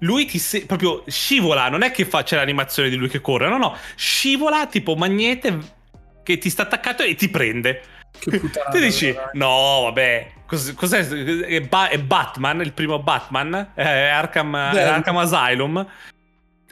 lui 0.00 0.26
ti 0.26 0.38
se- 0.38 0.66
proprio 0.66 1.04
scivola, 1.06 1.68
non 1.68 1.82
è 1.82 1.92
che 1.92 2.04
fa 2.04 2.24
c'è 2.24 2.34
l'animazione 2.36 2.88
di 2.88 2.96
lui 2.96 3.08
che 3.08 3.20
corre, 3.20 3.48
no, 3.48 3.56
no, 3.56 3.76
scivola 3.94 4.66
tipo 4.66 4.96
magnete 4.96 5.58
che 6.24 6.38
ti 6.38 6.50
sta 6.50 6.62
attaccato 6.62 7.04
e 7.04 7.14
ti 7.14 7.28
prende. 7.28 7.82
Che 8.18 8.40
puttana. 8.40 8.70
Tu 8.74 8.80
dici, 8.80 9.14
no, 9.34 9.82
vabbè, 9.84 10.32
cos- 10.46 10.72
cos'è? 10.74 11.06
È, 11.06 11.60
Ba- 11.62 11.88
è 11.88 11.98
Batman, 11.98 12.60
il 12.60 12.72
primo 12.72 12.98
Batman, 13.02 13.72
è 13.74 13.82
Arkham, 14.08 14.56
è. 14.74 14.82
Arkham 14.82 15.16
Asylum, 15.18 15.86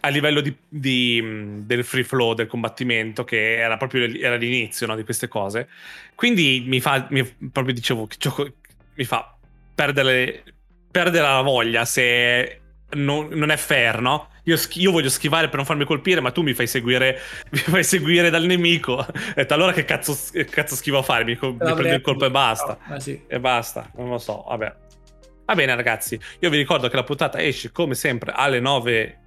a 0.01 0.09
livello 0.09 0.41
di, 0.41 0.55
di- 0.69 1.23
del 1.65 1.85
free 1.85 2.05
flow 2.05 2.35
del 2.35 2.47
combattimento, 2.47 3.25
che 3.25 3.57
era 3.57 3.77
proprio 3.77 4.05
era 4.19 4.37
l'inizio 4.37 4.87
no, 4.87 4.97
di 4.97 5.05
queste 5.05 5.29
cose. 5.29 5.69
Quindi 6.15 6.65
mi 6.67 6.81
fa, 6.81 7.07
mi- 7.11 7.25
proprio 7.53 7.75
dicevo, 7.75 8.07
che 8.07 8.17
gioco, 8.19 8.53
mi 8.95 9.05
fa 9.05 9.35
perdere, 9.75 10.45
perdere 10.91 11.27
la 11.27 11.41
voglia 11.41 11.85
se 11.85 12.61
non, 12.91 13.29
non 13.33 13.51
è 13.51 13.57
fair, 13.57 14.01
no? 14.01 14.29
Io, 14.45 14.57
schi- 14.57 14.81
io 14.81 14.91
voglio 14.91 15.09
schivare 15.09 15.47
per 15.49 15.57
non 15.57 15.65
farmi 15.65 15.85
colpire, 15.85 16.21
ma 16.21 16.31
tu 16.31 16.43
mi 16.43 16.53
fai 16.53 16.67
seguire, 16.67 17.19
mi 17.51 17.59
fai 17.59 17.85
seguire 17.85 18.31
dal 18.31 18.45
nemico. 18.45 19.07
Detto, 19.35 19.55
allora 19.55 19.73
che 19.73 19.85
cazzo, 19.85 20.17
cazzo 20.51 20.75
schivo 20.75 20.99
a 20.99 21.03
fare? 21.03 21.25
Mi, 21.25 21.37
co- 21.37 21.53
mi 21.53 21.59
prendo 21.59 21.95
il 21.95 22.01
colpo 22.01 22.27
e 22.27 22.31
basta. 22.31 22.79
Ah, 22.87 23.01
sì. 23.01 23.23
E 23.27 23.41
basta, 23.41 23.91
non 23.97 24.09
lo 24.09 24.19
so, 24.19 24.45
vabbè. 24.47 24.75
Va 25.47 25.55
bene 25.55 25.75
ragazzi, 25.75 26.19
io 26.41 26.49
vi 26.49 26.57
ricordo 26.57 26.89
che 26.89 26.97
la 26.97 27.03
puntata 27.03 27.43
esce 27.43 27.71
come 27.71 27.95
sempre 27.95 28.33
alle 28.35 28.61
9 28.61 29.19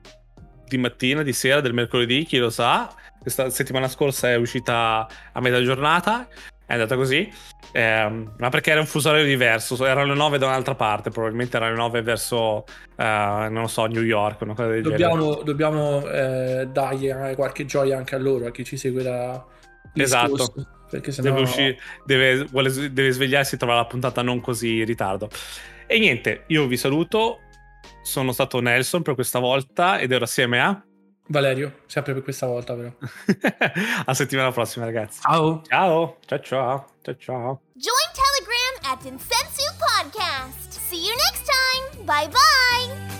di 0.65 0.77
mattina, 0.77 1.21
di 1.21 1.33
sera, 1.33 1.61
del 1.61 1.73
mercoledì, 1.73 2.25
chi 2.25 2.37
lo 2.37 2.49
sa. 2.49 2.93
Questa 3.19 3.49
settimana 3.49 3.87
scorsa 3.87 4.29
è 4.31 4.35
uscita 4.35 5.07
a 5.31 5.39
metà 5.41 5.61
giornata, 5.61 6.27
è 6.67 6.73
andata 6.73 6.95
così. 6.95 7.27
Ehm, 7.71 8.35
ma 8.37 8.49
perché 8.49 8.69
era 8.69 8.79
un 8.79 8.85
fuso 8.85 9.09
orario 9.09 9.25
diverso, 9.25 9.83
erano 9.83 10.11
le 10.11 10.17
9 10.17 10.37
da 10.37 10.45
un'altra 10.45 10.75
parte, 10.75 11.09
probabilmente 11.09 11.57
erano 11.57 11.71
le 11.71 11.77
9 11.77 12.01
verso, 12.03 12.65
eh, 12.95 13.47
non 13.49 13.61
lo 13.61 13.67
so, 13.67 13.85
New 13.87 14.03
York, 14.03 14.41
una 14.41 14.53
cosa 14.53 14.67
del 14.67 14.83
genere. 14.83 15.01
Dobbiamo, 15.01 15.41
dobbiamo 15.41 16.07
eh, 16.07 16.67
dargli 16.71 17.09
eh, 17.09 17.33
qualche 17.35 17.65
gioia 17.65 17.97
anche 17.97 18.13
a 18.13 18.19
loro, 18.19 18.45
a 18.45 18.51
chi 18.51 18.63
ci 18.63 18.77
segue 18.77 19.01
da 19.01 19.43
Esatto. 19.93 20.53
Perché 20.89 21.11
sennò... 21.11 21.29
deve, 21.29 21.41
uscire, 21.41 21.77
deve, 22.05 22.43
vuole- 22.45 22.93
deve 22.93 23.11
svegliarsi 23.11 23.55
e 23.55 23.57
trovare 23.57 23.79
la 23.79 23.87
puntata 23.87 24.21
non 24.21 24.39
così 24.39 24.77
in 24.77 24.85
ritardo. 24.85 25.29
E 25.85 25.99
niente, 25.99 26.43
io 26.47 26.67
vi 26.67 26.77
saluto. 26.77 27.39
Sono 28.01 28.31
stato 28.31 28.59
Nelson 28.61 29.01
per 29.01 29.15
questa 29.15 29.39
volta 29.39 29.99
ed 29.99 30.11
ero 30.11 30.23
assieme 30.23 30.61
a. 30.61 30.81
Valerio, 31.27 31.81
sempre 31.85 32.13
per 32.13 32.23
questa 32.23 32.45
volta 32.45 32.73
però. 32.73 32.91
a 34.05 34.13
settimana 34.13 34.51
prossima, 34.51 34.85
ragazzi. 34.85 35.21
Ciao! 35.21 35.61
Ciao, 35.67 36.17
ciao, 36.25 36.39
ciao, 36.41 36.85
ciao, 37.01 37.15
ciao. 37.17 37.61
Join 37.73 38.09
Telegram 38.13 38.93
at 38.93 39.05
Insensu 39.05 39.63
Podcast. 39.77 40.79
See 40.89 41.05
you 41.05 41.15
next 41.15 41.45
time. 41.45 42.05
Bye 42.05 42.29
bye. 42.29 43.16